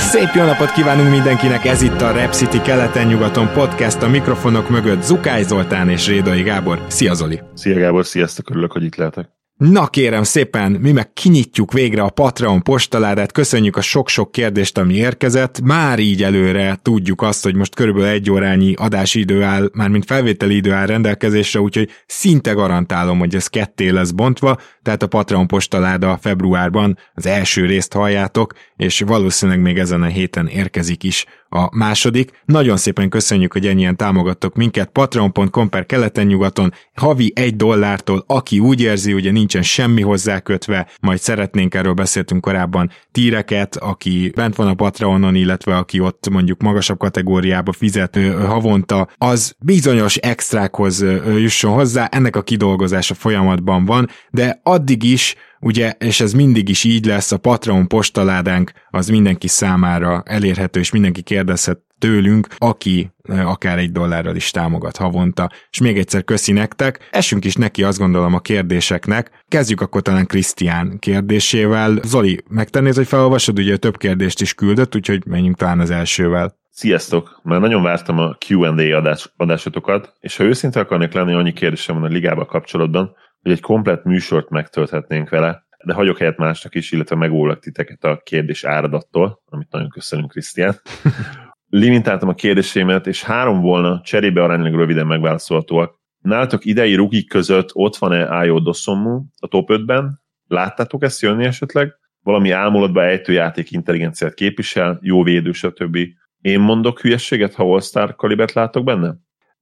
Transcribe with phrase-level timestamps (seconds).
[0.00, 5.02] Szép jó napot kívánunk mindenkinek, ez itt a Rep City keleten-nyugaton podcast, a mikrofonok mögött
[5.02, 6.84] Zukály Zoltán és Rédai Gábor.
[6.88, 7.40] Szia Zoli!
[7.54, 9.28] Szia Gábor, sziasztok, örülök, hogy itt lehetek.
[9.56, 14.94] Na kérem szépen, mi meg kinyitjuk végre a Patreon postaládát, köszönjük a sok-sok kérdést, ami
[14.94, 15.60] érkezett.
[15.60, 20.56] Már így előre tudjuk azt, hogy most körülbelül egy órányi adási idő áll, mármint felvételi
[20.56, 26.18] idő áll rendelkezésre, úgyhogy szinte garantálom, hogy ez ketté lesz bontva, tehát a Patreon postaláda
[26.20, 32.30] februárban az első részt halljátok, és valószínűleg még ezen a héten érkezik is a második.
[32.44, 34.88] Nagyon szépen köszönjük, hogy ennyien támogattok minket.
[34.88, 41.18] Patreon.com per keleten-nyugaton, havi egy dollártól, aki úgy érzi, ugye nincsen semmi hozzá kötve, majd
[41.18, 46.98] szeretnénk, erről beszéltünk korábban, tíreket, aki bent van a Patreonon, illetve aki ott mondjuk magasabb
[46.98, 51.04] kategóriába fizet havonta, az bizonyos extrákhoz
[51.38, 56.84] jusson hozzá, ennek a kidolgozása folyamatban van, de addig is ugye, és ez mindig is
[56.84, 63.78] így lesz, a Patreon postaládánk az mindenki számára elérhető, és mindenki kérdezhet tőlünk, aki akár
[63.78, 65.50] egy dollárral is támogat havonta.
[65.70, 67.08] És még egyszer köszi nektek.
[67.10, 69.30] Esünk is neki azt gondolom a kérdéseknek.
[69.48, 71.98] Kezdjük akkor talán Krisztián kérdésével.
[72.02, 73.58] Zoli, megtennéd, hogy felolvasod?
[73.58, 76.58] Ugye több kérdést is küldött, úgyhogy menjünk talán az elsővel.
[76.70, 77.40] Sziasztok!
[77.42, 82.10] Már nagyon vártam a Q&A adás, adásotokat, és ha őszinte akarnék lenni, annyi kérdésem van
[82.10, 87.16] a ligával kapcsolatban, hogy egy komplet műsort megtölthetnénk vele, de hagyok helyet másnak is, illetve
[87.16, 90.74] mególak titeket a kérdés áradattól, amit nagyon köszönünk, Krisztián.
[91.68, 95.98] Limitáltam a kérdésémet, és három volna cserébe aránylag röviden megválaszolhatóak.
[96.18, 100.20] Nálatok idei rukik között ott van-e Ájó Dossommu a top 5-ben?
[100.46, 101.94] Láttátok ezt jönni esetleg?
[102.22, 105.98] Valami álmolatba ejtő játék intelligenciát képvisel, jó védő, stb.
[106.40, 109.14] Én mondok hülyességet, ha All-Star kalibert látok benne?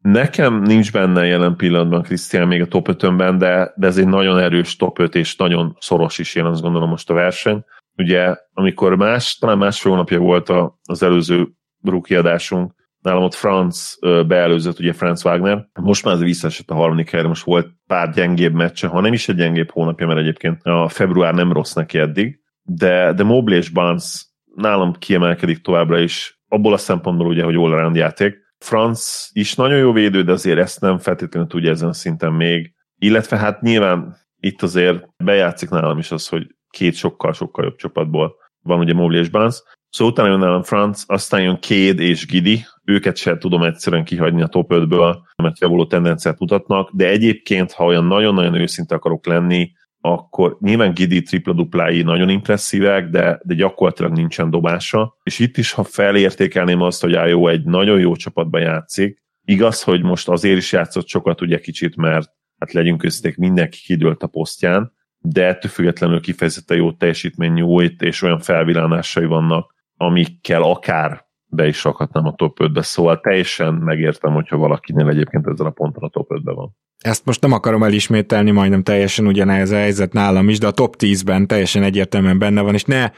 [0.03, 4.39] Nekem nincs benne jelen pillanatban Krisztián még a top 5 de, de ez egy nagyon
[4.39, 7.65] erős top 5, és nagyon szoros is jelen, azt gondolom most a verseny.
[7.97, 11.49] Ugye, amikor más, talán másfél hónapja volt a, az előző
[11.83, 17.29] rukiadásunk, nálam ott Franz beelőzött, ugye Franz Wagner, most már ez visszaesett a harmadik helyre,
[17.29, 21.35] most volt pár gyengébb meccse, ha nem is egy gyengébb hónapja, mert egyébként a február
[21.35, 26.77] nem rossz neki eddig, de, de Mobley és Barnes nálam kiemelkedik továbbra is, abból a
[26.77, 31.49] szempontból ugye, hogy all játék, Franz is nagyon jó védő, de azért ezt nem feltétlenül
[31.49, 32.73] tudja ezen a szinten még.
[32.99, 38.79] Illetve hát nyilván itt azért bejátszik nálam is az, hogy két sokkal-sokkal jobb csapatból van
[38.79, 39.63] ugye Mobley és Barnes.
[39.91, 44.43] Szóval utána jön nálam Franz, aztán jön Kéd és Gidi, őket sem tudom egyszerűen kihagyni
[44.43, 49.73] a top 5-ből, mert javuló tendenciát mutatnak, de egyébként, ha olyan nagyon-nagyon őszinte akarok lenni,
[50.13, 55.17] akkor nyilván Gidi tripla-duplái nagyon impresszívek, de, de gyakorlatilag nincsen dobása.
[55.23, 60.03] És itt is, ha felértékelném azt, hogy jó egy nagyon jó csapatban játszik, igaz, hogy
[60.03, 64.93] most azért is játszott sokat ugye kicsit, mert hát legyünk közték, mindenki kidőlt a posztján,
[65.19, 71.85] de ettől függetlenül kifejezetten jó teljesítmény nyújt, és olyan felvillanásai vannak, amikkel akár be is
[71.85, 76.29] rakhatnám a top 5-be, szóval teljesen megértem, hogyha valakinél egyébként ezzel a ponton a top
[76.35, 76.77] 5-be van.
[76.99, 80.95] Ezt most nem akarom elismételni, majdnem teljesen ugyanez a helyzet nálam is, de a top
[80.99, 83.11] 10-ben teljesen egyértelműen benne van, és ne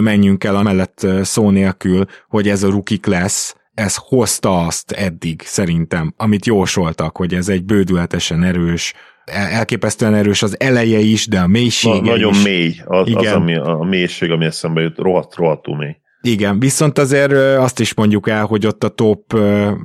[0.00, 6.14] menjünk el amellett szó nélkül, hogy ez a rukik lesz, ez hozta azt eddig szerintem,
[6.16, 8.94] amit jósoltak, hogy ez egy bődületesen erős,
[9.24, 12.44] elképesztően erős az eleje is, de a mélysége Na, Nagyon is.
[12.44, 13.26] mély, az, Igen.
[13.26, 15.96] az ami, a mélység, ami eszembe jut, rohadt, rohadtul mély.
[16.20, 19.28] Igen, viszont azért azt is mondjuk el, hogy ott a top,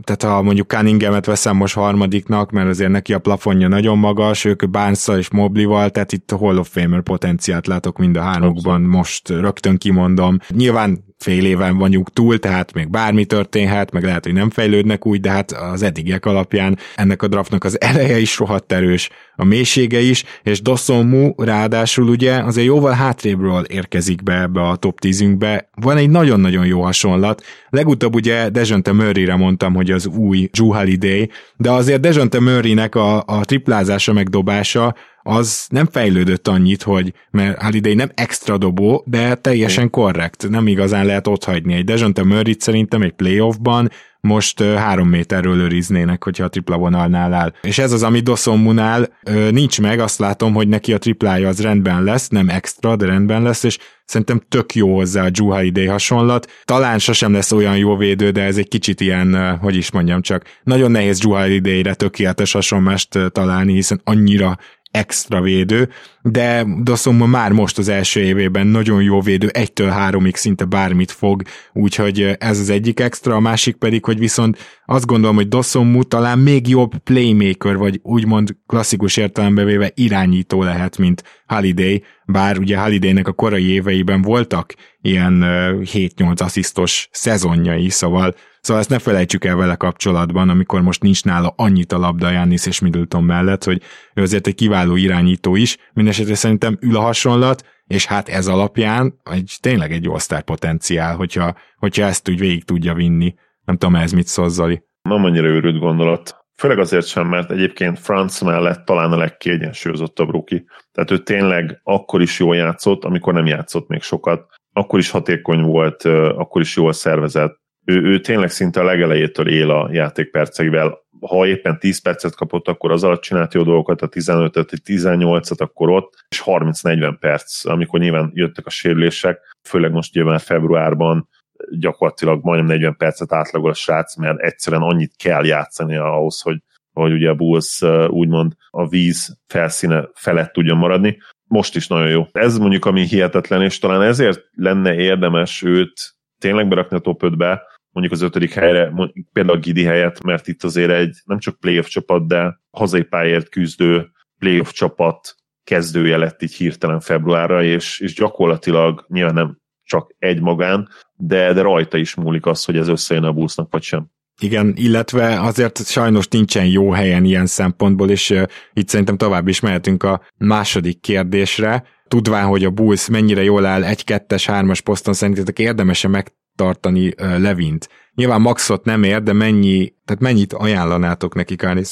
[0.04, 4.70] tehát ha mondjuk Cunningham-et veszem most harmadiknak, mert azért neki a plafonja nagyon magas, ők
[4.70, 9.30] barnes és Moblival, tehát itt a Hall of Famer potenciát látok mind a hármukban, most
[9.30, 10.38] rögtön kimondom.
[10.50, 15.20] Nyilván fél éven vagyunk túl, tehát még bármi történhet, meg lehet, hogy nem fejlődnek úgy,
[15.20, 20.00] de hát az eddigiek alapján ennek a draftnak az eleje is rohadt erős, a mélysége
[20.00, 25.64] is, és Dossonmu ráadásul ugye azért jóval hátrébről érkezik be ebbe a top 10-ünkbe.
[25.76, 27.44] Van egy nagyon-nagyon jó hasonlat.
[27.70, 33.24] Legutóbb ugye Dejonte Murray-re mondtam, hogy az új Drew Holiday, de azért Dejonte Murray-nek a,
[33.26, 39.90] a triplázása megdobása az nem fejlődött annyit, hogy, mert Holiday nem extra dobó, de teljesen
[39.90, 41.74] korrekt, nem igazán lehet ott hagyni.
[41.74, 43.92] Egy Dejonte murray szerintem egy playoffban
[44.22, 47.54] most három méterről őriznének, hogyha a tripla vonalnál áll.
[47.62, 49.18] És ez az, ami Doszomunál
[49.52, 53.42] nincs meg, azt látom, hogy neki a triplája az rendben lesz, nem extra, de rendben
[53.42, 56.52] lesz, és szerintem tök jó hozzá a Drew Holiday hasonlat.
[56.66, 60.44] Talán sosem lesz olyan jó védő, de ez egy kicsit ilyen, hogy is mondjam csak,
[60.64, 64.58] nagyon nehéz Drew Holiday-re tökéletes hasonlást találni, hiszen annyira
[64.92, 65.90] extra védő,
[66.22, 71.42] de Dossomma már most az első évében nagyon jó védő, egytől háromig szinte bármit fog,
[71.74, 76.40] úgyhogy ez az egyik extra, a másik pedig, hogy viszont azt gondolom, hogy Dossommu talán
[76.40, 83.28] még jobb playmaker, vagy úgymond klasszikus értelembe véve irányító lehet, mint Holiday, bár ugye Holidaynek
[83.28, 89.76] a korai éveiben voltak ilyen 7-8 asszisztos szezonjai, szóval Szóval ezt ne felejtsük el vele
[89.76, 93.82] kapcsolatban, amikor most nincs nála annyit a labda Jannis és Middleton mellett, hogy
[94.14, 99.22] ő azért egy kiváló irányító is, mindesetre szerintem ül a hasonlat, és hát ez alapján
[99.32, 103.34] egy, tényleg egy all potenciál, hogyha, hogyha ezt úgy végig tudja vinni.
[103.66, 104.84] Nem tudom, ez mit szól, Zoli.
[105.02, 106.36] Nem annyira őrült gondolat.
[106.58, 110.66] Főleg azért sem, mert egyébként Franz mellett talán a legkiegyensúlyozottabb ruki.
[110.92, 114.46] Tehát ő tényleg akkor is jól játszott, amikor nem játszott még sokat.
[114.74, 116.04] Akkor is hatékony volt,
[116.36, 117.61] akkor is jól szervezett
[117.92, 121.00] ő, ő tényleg szinte a legelejétől él a játékperceivel.
[121.20, 125.90] Ha éppen 10 percet kapott, akkor az alatt csinált jó dolgokat, a 15-öt, 18-at, akkor
[125.90, 131.30] ott, és 30-40 perc, amikor nyilván jöttek a sérülések, főleg most nyilván februárban
[131.70, 136.58] gyakorlatilag majdnem 40 percet átlagol a srác, mert egyszerűen annyit kell játszani ahhoz, hogy,
[136.94, 141.18] hogy ugye a Bulls úgymond a víz felszíne felett tudjon maradni.
[141.44, 142.28] Most is nagyon jó.
[142.32, 147.62] Ez mondjuk ami hihetetlen, és talán ezért lenne érdemes őt tényleg berakni a top 5-be,
[147.92, 148.94] mondjuk az ötödik helyre,
[149.34, 153.50] például a Gidi helyet, mert itt azért egy nem csak playoff csapat, de hazai pályért
[153.50, 160.42] küzdő playoff csapat kezdője lett így hirtelen februárra, és, és gyakorlatilag nyilván nem csak egy
[160.42, 164.10] magán, de, de rajta is múlik az, hogy ez összejön a busznak, vagy sem.
[164.42, 168.44] Igen, illetve azért sajnos nincsen jó helyen ilyen szempontból, és uh,
[168.74, 171.84] itt szerintem tovább is mehetünk a második kérdésre.
[172.08, 177.14] Tudván, hogy a Bulls mennyire jól áll egy, kettes, hármas poszton, szerintetek érdemese meg tartani
[177.18, 177.90] Levint.
[178.16, 181.84] Nyilván maxot nem ér, de mennyi, tehát mennyit ajánlanátok neki Kárni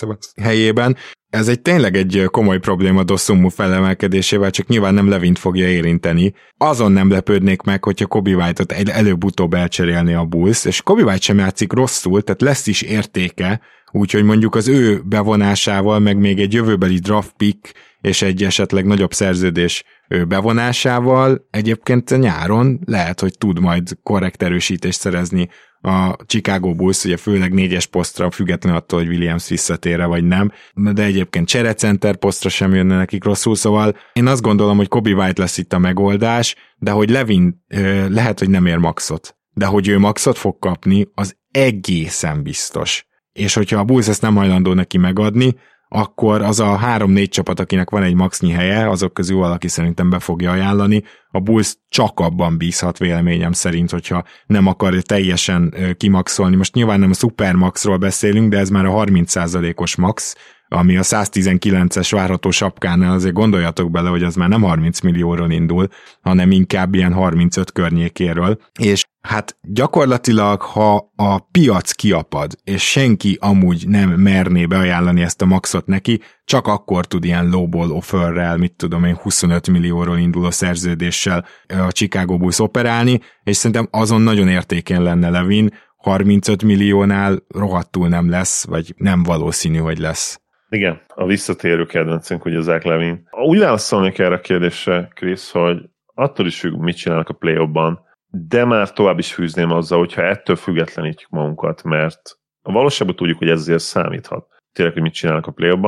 [0.42, 0.96] helyében.
[1.30, 6.34] Ez egy tényleg egy komoly probléma Dossummu felemelkedésével, csak nyilván nem Levint fogja érinteni.
[6.58, 11.38] Azon nem lepődnék meg, hogyha Kobe White-ot előbb-utóbb elcserélni a Bulls, és Kobe White sem
[11.38, 13.62] játszik rosszul, tehát lesz is értéke,
[13.92, 19.14] úgyhogy mondjuk az ő bevonásával, meg még egy jövőbeli draft pick és egy esetleg nagyobb
[19.14, 19.84] szerződés
[20.28, 25.50] bevonásával egyébként nyáron lehet, hogy tud majd korrekt erősítést szerezni
[25.82, 31.04] a Chicago Bulls, ugye főleg négyes posztra, független attól, hogy Williams visszatére vagy nem, de
[31.04, 35.58] egyébként cserecenter posztra sem jönne nekik rosszul, szóval én azt gondolom, hogy Kobe White lesz
[35.58, 37.66] itt a megoldás, de hogy Levin
[38.08, 43.08] lehet, hogy nem ér maxot, de hogy ő maxot fog kapni, az egészen biztos.
[43.32, 45.56] És hogyha a Bulls ezt nem hajlandó neki megadni,
[45.92, 50.20] akkor az a három-négy csapat, akinek van egy maxnyi helye, azok közül valaki szerintem be
[50.20, 51.04] fogja ajánlani.
[51.32, 56.56] A Bulls csak abban bízhat véleményem szerint, hogyha nem akar teljesen kimaxolni.
[56.56, 60.36] Most nyilván nem a Supermaxról beszélünk, de ez már a 30%-os max,
[60.68, 65.88] ami a 119-es várható sapkánál azért gondoljatok bele, hogy az már nem 30 millióról indul,
[66.22, 68.60] hanem inkább ilyen 35 környékéről.
[68.80, 75.46] És hát gyakorlatilag, ha a piac kiapad, és senki amúgy nem merné beajánlani ezt a
[75.46, 81.46] maxot neki, csak akkor tud ilyen lowball offerrel, mit tudom én, 25 millióról induló szerződéssel
[81.68, 88.30] a Chicago Bulls operálni, és szerintem azon nagyon értékén lenne Levin, 35 milliónál rohadtul nem
[88.30, 90.42] lesz, vagy nem valószínű, hogy lesz.
[90.70, 93.28] Igen, a visszatérő kedvencünk, az Zach Levin.
[93.48, 95.78] Úgy válaszolnék erre a kérdésre, Krisz, hogy
[96.14, 100.22] attól is függ, mit csinálnak a play ban de már tovább is fűzném azzal, hogyha
[100.22, 102.22] ettől függetlenítjük magunkat, mert
[102.62, 104.48] a valóságban tudjuk, hogy ez azért számíthat.
[104.74, 105.80] Tényleg, hogy mit csinálnak a play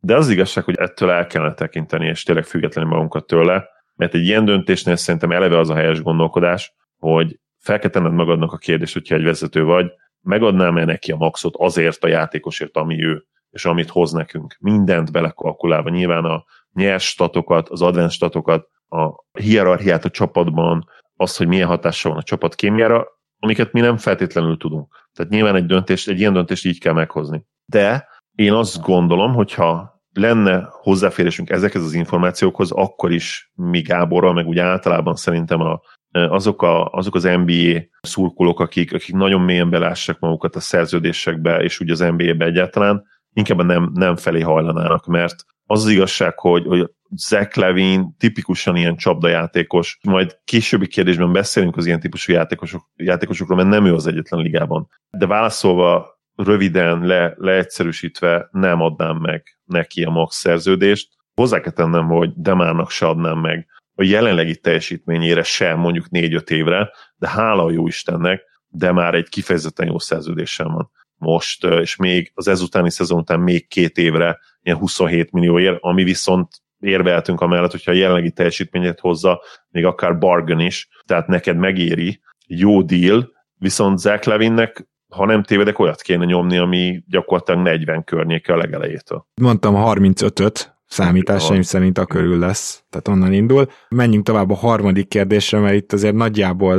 [0.00, 4.26] de az igazság, hogy ettől el kellene tekinteni, és tényleg függetlenül magunkat tőle, mert egy
[4.26, 9.14] ilyen döntésnél szerintem eleve az a helyes gondolkodás, hogy fel kell magadnak a kérdést, hogyha
[9.14, 13.24] egy vezető vagy, megadnám-e neki a maxot azért a játékosért, ami ő
[13.54, 14.56] és amit hoz nekünk.
[14.60, 21.46] Mindent belekalkulálva, nyilván a nyers statokat, az advanced statokat, a hierarchiát a csapatban, azt, hogy
[21.46, 23.06] milyen hatással van a csapat kémiára,
[23.38, 25.08] amiket mi nem feltétlenül tudunk.
[25.12, 27.46] Tehát nyilván egy döntés, egy ilyen döntést így kell meghozni.
[27.66, 34.46] De én azt gondolom, hogyha lenne hozzáférésünk ezekhez az információkhoz, akkor is mi Gáborral, meg
[34.46, 35.80] úgy általában szerintem a,
[36.10, 41.80] azok, a, azok az NBA szurkolók, akik, akik nagyon mélyen belássák magukat a szerződésekbe, és
[41.80, 43.04] úgy az NBA-be egyáltalán,
[43.34, 48.96] inkább nem, nem felé hajlanának, mert az az igazság, hogy, hogy Zach Levin tipikusan ilyen
[48.96, 54.40] csapdajátékos, majd későbbi kérdésben beszélünk az ilyen típusú játékosok, játékosokról, mert nem ő az egyetlen
[54.40, 54.88] ligában.
[55.10, 61.08] De válaszolva röviden, le, leegyszerűsítve nem adnám meg neki a max szerződést.
[61.34, 66.90] Hozzá kell tennem, hogy Demárnak se adnám meg a jelenlegi teljesítményére sem mondjuk 4-5 évre,
[67.16, 70.90] de hála a jó Istennek, de már egy kifejezetten jó szerződésem van
[71.24, 76.48] most, és még az ezutáni szezon után még két évre ilyen 27 millióért, ami viszont
[76.80, 82.82] érveltünk amellett, hogyha a jelenlegi teljesítményet hozza, még akár bargain is, tehát neked megéri, jó
[82.82, 88.56] deal, viszont Zach Levinnek ha nem tévedek, olyat kéne nyomni, ami gyakorlatilag 40 környéke a
[88.56, 89.26] legelejétől.
[89.40, 93.66] Mondtam 35-öt, számításaim szerint a körül lesz, tehát onnan indul.
[93.88, 96.76] Menjünk tovább a harmadik kérdésre, mert itt azért nagyjából,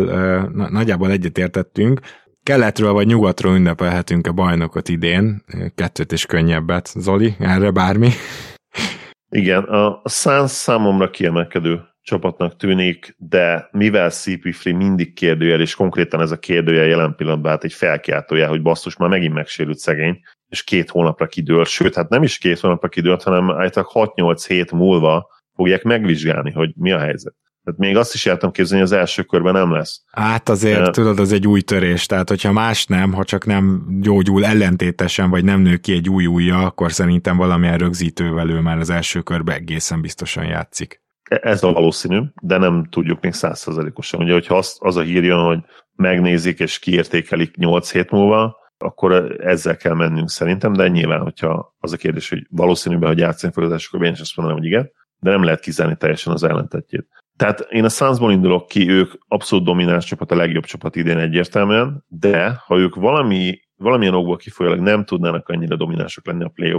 [0.69, 1.99] nagyjából egyetértettünk.
[2.45, 5.43] Keletről vagy nyugatról ünnepelhetünk a bajnokot idén,
[5.75, 6.87] kettőt és könnyebbet.
[6.87, 8.09] Zoli, erre bármi?
[9.29, 16.31] Igen, a, Suns számomra kiemelkedő csapatnak tűnik, de mivel CP3 mindig kérdőjel, és konkrétan ez
[16.31, 20.89] a kérdőjel jelen pillanatban hát egy felkiáltója, hogy basszus, már megint megsérült szegény, és két
[20.89, 25.83] hónapra kidőlt, sőt, hát nem is két hónapra kidőlt, hanem állítólag 6-8 hét múlva fogják
[25.83, 27.35] megvizsgálni, hogy mi a helyzet.
[27.65, 30.03] Tehát még azt is jártam képzelni, hogy az első körben nem lesz.
[30.11, 33.85] Hát azért, uh, tudod, az egy új törés, tehát hogyha más nem, ha csak nem
[34.01, 38.77] gyógyul ellentétesen, vagy nem nő ki egy új újja, akkor szerintem valamilyen rögzítővel ő már
[38.77, 41.01] az első körben egészen biztosan játszik.
[41.29, 44.21] E-, ez a valószínű, de nem tudjuk még százszerzalékosan.
[44.21, 45.59] Ugye, hogyha az, az a hír jön, hogy
[45.95, 51.93] megnézik és kiértékelik 8 hét múlva, akkor ezzel kell mennünk szerintem, de nyilván, hogyha az
[51.93, 54.69] a kérdés, hogy valószínűben, hogy játszani fog az első körben, én is azt mondanám, hogy
[54.69, 57.07] igen, de nem lehet kizárni teljesen az ellentetjét.
[57.37, 62.05] Tehát én a Sunsból indulok ki, ők abszolút domináns csapat, a legjobb csapat idén egyértelműen,
[62.07, 66.71] de ha ők valami, valamilyen okból kifolyólag nem tudnának annyira dominánsok lenni a play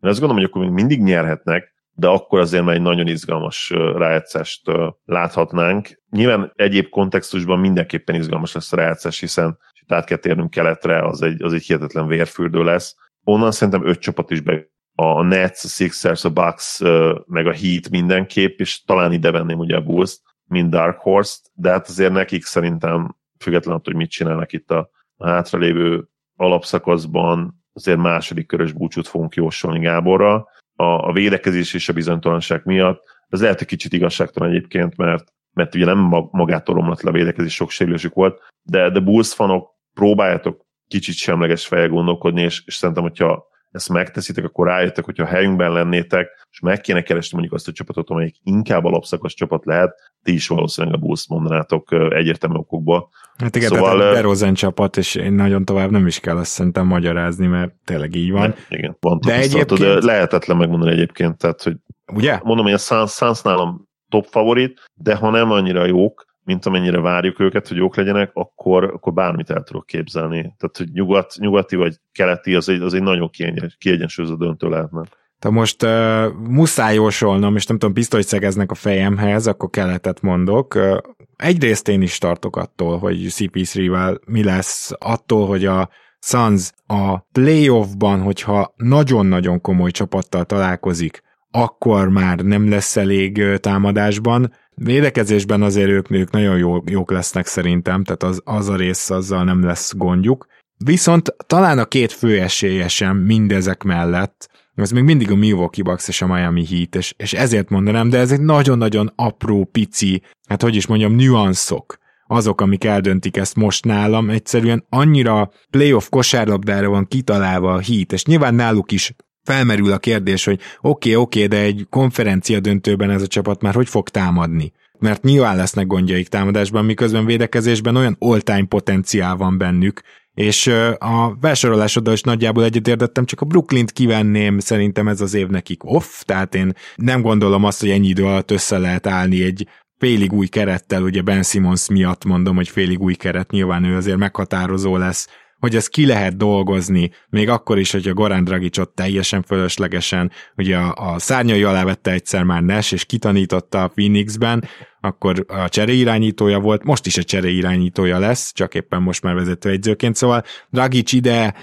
[0.00, 3.70] én azt gondolom, hogy akkor még mindig nyerhetnek, de akkor azért már egy nagyon izgalmas
[3.96, 4.62] rájátszást
[5.04, 6.02] láthatnánk.
[6.10, 11.22] Nyilván egyéb kontextusban mindenképpen izgalmas lesz a rájátszás, hiszen ha át kell térnünk keletre, az
[11.22, 12.96] egy, az egy hihetetlen vérfürdő lesz.
[13.24, 14.66] Onnan szerintem öt csapat is be
[14.98, 16.80] a Nets, a Sixers, a Bucks,
[17.26, 21.70] meg a Heat mindenképp, és talán ide venném ugye a Bulls, mint Dark Horse-t, de
[21.70, 28.46] hát azért nekik szerintem, függetlenül attól, hogy mit csinálnak itt a, hátralévő alapszakaszban, azért második
[28.46, 30.34] körös búcsút fogunk jósolni Gáborra.
[30.76, 33.02] A, a védekezés és a bizonytalanság miatt.
[33.28, 35.98] Ez lehet egy kicsit igazságtalan egyébként, mert, mert ugye nem
[36.30, 41.66] magától romlott le a védekezés, sok sérülésük volt, de, de Bulls fanok próbáljátok kicsit semleges
[41.66, 46.60] fejjel gondolkodni, és, és szerintem, hogyha ezt megteszitek, akkor rájöttek, hogyha a helyünkben lennétek, és
[46.60, 50.96] meg kéne keresni mondjuk azt a csapatot, amelyik inkább alapszakos csapat lehet, ti is valószínűleg
[50.96, 53.08] a Bulls mondanátok egyértelmű okokból.
[53.38, 56.50] Hát igen, szóval, tehát a DeRozan csapat, és én nagyon tovább nem is kell azt
[56.50, 58.54] szerintem magyarázni, mert tényleg így van.
[58.68, 59.80] Igen, van de egyébként...
[59.80, 61.76] de lehetetlen megmondani egyébként, tehát hogy
[62.12, 62.40] Ugye?
[62.42, 67.00] mondom, hogy a Suns, Suns nálam top favorit, de ha nem annyira jók, mint amennyire
[67.00, 70.40] várjuk őket, hogy jók legyenek, akkor, akkor bármit el tudok képzelni.
[70.40, 73.30] Tehát, hogy nyugat, nyugati vagy keleti, az egy, az egy nagyon
[73.78, 75.02] kiegyensúlyozott döntő lehetne.
[75.38, 80.74] Tehát most uh, muszáj jósolnom, és nem tudom, pisztolyt szegeznek a fejemhez, akkor keletet mondok.
[80.74, 80.96] Uh,
[81.36, 85.88] egyrészt én is tartok attól, hogy CP3-vel mi lesz, attól, hogy a
[86.18, 95.62] Suns a playoffban, hogyha nagyon-nagyon komoly csapattal találkozik, akkor már nem lesz elég támadásban, Védekezésben
[95.62, 99.64] azért ők, ők nagyon jó, jók lesznek szerintem, tehát az, az a rész azzal nem
[99.64, 100.46] lesz gondjuk.
[100.76, 106.22] Viszont talán a két fő esélyesem mindezek mellett, ez még mindig a Milwaukee Bucks és
[106.22, 110.74] a Miami Heat, és, és ezért mondanám, de ez egy nagyon-nagyon apró, pici, hát hogy
[110.76, 117.72] is mondjam, nüanszok azok, amik eldöntik ezt most nálam, egyszerűen annyira playoff kosárlabdára van kitalálva
[117.72, 119.14] a Heat, és nyilván náluk is
[119.46, 123.62] felmerül a kérdés, hogy oké, okay, oké, okay, de egy konferencia döntőben ez a csapat
[123.62, 124.72] már hogy fog támadni?
[124.98, 130.00] Mert nyilván lesznek gondjaik támadásban, miközben védekezésben olyan all-time potenciál van bennük,
[130.34, 130.66] és
[130.98, 136.22] a felsorolásoddal is nagyjából egyetértettem, csak a Brooklyn-t kivenném, szerintem ez az év nekik off,
[136.22, 140.46] tehát én nem gondolom azt, hogy ennyi idő alatt össze lehet állni egy félig új
[140.46, 145.28] kerettel, ugye Ben Simmons miatt mondom, hogy félig új keret, nyilván ő azért meghatározó lesz
[145.58, 150.76] hogy ezt ki lehet dolgozni, még akkor is, hogy a Goran Dragicot teljesen fölöslegesen, ugye
[150.76, 154.64] a, a szárnyai alá vette egyszer már Nash, és kitanította a Phoenixben,
[155.00, 160.44] akkor a cseréirányítója volt, most is a cseréirányítója lesz, csak éppen most már vezetőegyzőként, szóval
[160.70, 161.54] Dragic ide,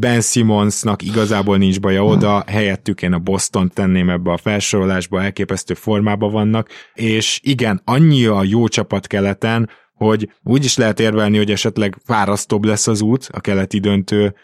[0.00, 5.74] Ben Simmonsnak igazából nincs baja oda, helyettük én a Boston tenném ebbe a felsorolásba, elképesztő
[5.74, 11.50] formában vannak, és igen, annyi a jó csapat keleten, hogy úgy is lehet érvelni, hogy
[11.50, 14.34] esetleg fárasztóbb lesz az út a keleti döntő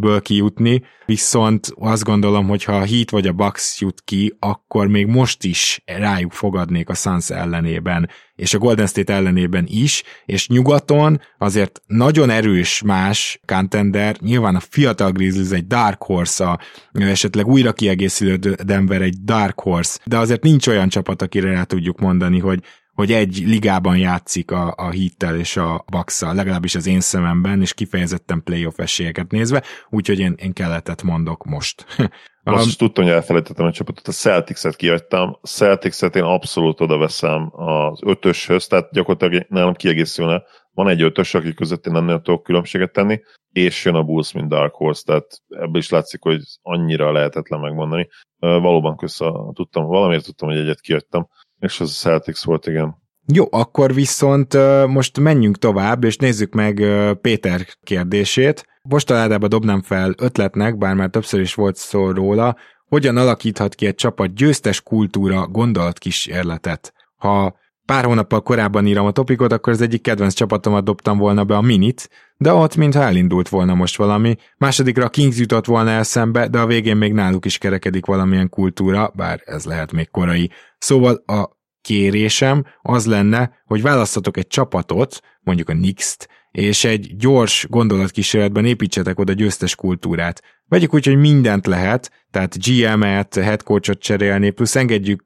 [0.00, 4.86] ből kijutni, viszont azt gondolom, hogy ha a Heat vagy a Bucks jut ki, akkor
[4.86, 10.48] még most is rájuk fogadnék a Suns ellenében, és a Golden State ellenében is, és
[10.48, 16.58] nyugaton azért nagyon erős más contender, nyilván a fiatal Grizzlies egy Dark Horse,
[16.92, 21.98] esetleg újra kiegészülő Denver egy Dark Horse, de azért nincs olyan csapat, akire rá tudjuk
[22.00, 22.62] mondani, hogy
[22.98, 27.74] hogy egy ligában játszik a, a hittel és a bucks legalábbis az én szememben, és
[27.74, 31.86] kifejezetten playoff esélyeket nézve, úgyhogy én, én kelletet mondok most.
[32.42, 35.38] Most is tudtam, hogy elfelejtettem a csapatot, a Celtics-et kiadtam.
[35.42, 40.42] Celtics-et én abszolút oda veszem az ötöshöz, tehát gyakorlatilag nálam kiegészülne.
[40.72, 43.20] Van egy ötös, aki között én nem tudok különbséget tenni,
[43.52, 48.08] és jön a Bulls, mint Dark Horse, tehát ebből is látszik, hogy annyira lehetetlen megmondani.
[48.38, 51.28] Valóban köszönöm, tudtam, valamiért tudtam, hogy egyet kiadtam.
[51.60, 52.96] És az a Celtics volt, igen.
[53.32, 54.54] Jó, akkor viszont
[54.86, 56.82] most menjünk tovább, és nézzük meg
[57.20, 58.66] Péter kérdését.
[58.82, 62.56] Mostanában dobnám fel ötletnek, bár már többször is volt szó róla,
[62.88, 66.92] hogyan alakíthat ki egy csapat győztes kultúra gondolatkísérletet.
[67.16, 67.56] Ha
[67.88, 71.60] pár hónappal korábban írom a topikot, akkor az egyik kedvenc csapatomat dobtam volna be a
[71.60, 74.36] minit, de ott mintha elindult volna most valami.
[74.56, 78.48] Másodikra a Kings jutott volna el szembe, de a végén még náluk is kerekedik valamilyen
[78.48, 80.50] kultúra, bár ez lehet még korai.
[80.78, 81.48] Szóval a
[81.80, 86.28] kérésem az lenne, hogy választatok egy csapatot, mondjuk a Nix-t,
[86.58, 90.42] és egy gyors gondolatkísérletben építsetek oda győztes kultúrát.
[90.68, 95.22] Vegyük úgy, hogy mindent lehet, tehát GM-et, headcoachot cserélni, plusz engedjük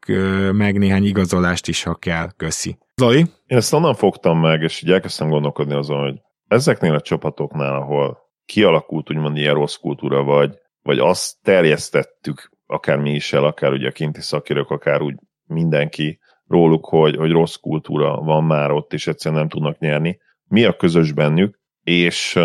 [0.53, 2.31] meg néhány igazolást is, ha kell.
[2.37, 2.79] Köszi.
[2.97, 3.19] Zoli?
[3.47, 8.19] Én ezt onnan fogtam meg, és így elkezdtem gondolkodni azon, hogy ezeknél a csapatoknál, ahol
[8.45, 13.89] kialakult úgymond ilyen rossz kultúra, vagy, vagy azt terjesztettük, akár mi is el, akár ugye
[13.89, 15.15] a kinti szakérők, akár úgy
[15.47, 20.19] mindenki róluk, hogy, hogy rossz kultúra van már ott, és egyszerűen nem tudnak nyerni.
[20.52, 22.42] Mi a közös bennük, és uh,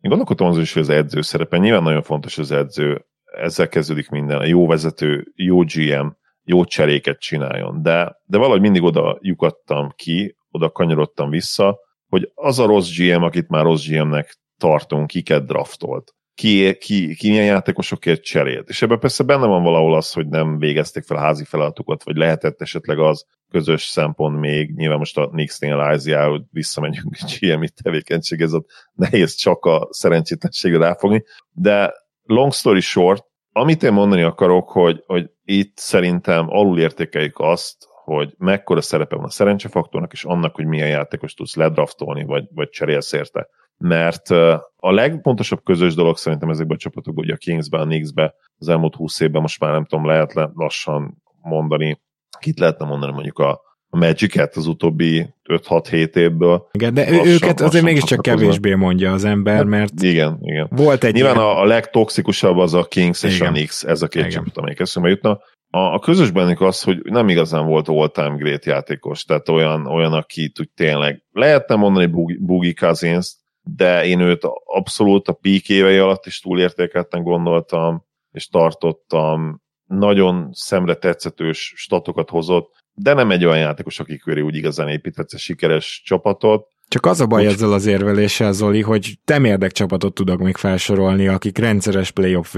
[0.00, 1.58] én gondolkodtam az is, hogy az edző szerepe.
[1.58, 4.38] Nyilván nagyon fontos az edző, ezzel kezdődik minden.
[4.38, 6.06] A jó vezető, jó GM,
[6.42, 7.82] jó cseréket csináljon.
[7.82, 13.22] De, de valahogy mindig oda lyukadtam ki, oda kanyarodtam vissza, hogy az a rossz GM,
[13.22, 18.68] akit már rossz GM-nek tartunk, kiket draftolt ki, ki, ki milyen játékosokért cserélt.
[18.68, 22.60] És ebben persze benne van valahol az, hogy nem végezték fel házi feladatukat, vagy lehetett
[22.60, 28.40] esetleg az közös szempont még, nyilván most a Knicks-nél Ázia, hogy visszamegyünk egy GM tevékenység,
[28.40, 34.68] ez ott nehéz csak a szerencsétlenségre ráfogni, de long story short, amit én mondani akarok,
[34.68, 40.66] hogy, hogy itt szerintem alulértékeljük azt, hogy mekkora szerepe van a szerencsefaktornak, és annak, hogy
[40.66, 44.30] milyen játékos tudsz ledraftolni, vagy, vagy cserélsz érte mert
[44.76, 48.94] a legfontosabb közös dolog szerintem ezekben a csapatokban, ugye a Kingsben, a Knicksben az elmúlt
[48.94, 52.00] 20 évben most már nem tudom, lehet lassan mondani,
[52.38, 56.68] kit lehetne mondani mondjuk a, a Magic-et az utóbbi 5-6-7 évből.
[56.72, 60.68] Igen, de lassan, őket lassan azért mégiscsak kevésbé mondja az ember, hát, mert igen, igen.
[60.70, 61.46] volt egy Nyilván ilyen...
[61.46, 63.34] a, a legtoxikusabb az a Kings igen.
[63.34, 64.32] és a Knicks, ez a két igen.
[64.32, 65.40] csapat, amelyik eszembe jutna.
[65.70, 70.12] A, a közös bennük az, hogy nem igazán volt all-time great játékos, tehát olyan, olyan
[70.12, 72.06] akit úgy tényleg lehetne mondani
[72.38, 73.36] Boogie Cousins,
[73.74, 80.94] de én őt abszolút a peak évei alatt is túlértékelten gondoltam, és tartottam, nagyon szemre
[80.94, 86.02] tetszetős statokat hozott, de nem egy olyan játékos, aki köré úgy igazán építhetsz egy sikeres
[86.04, 86.66] csapatot.
[86.88, 87.52] Csak az a baj Úgy...
[87.52, 92.54] ezzel az érveléssel, Zoli, hogy temérdek csapatot tudok még felsorolni, akik rendszeres playoff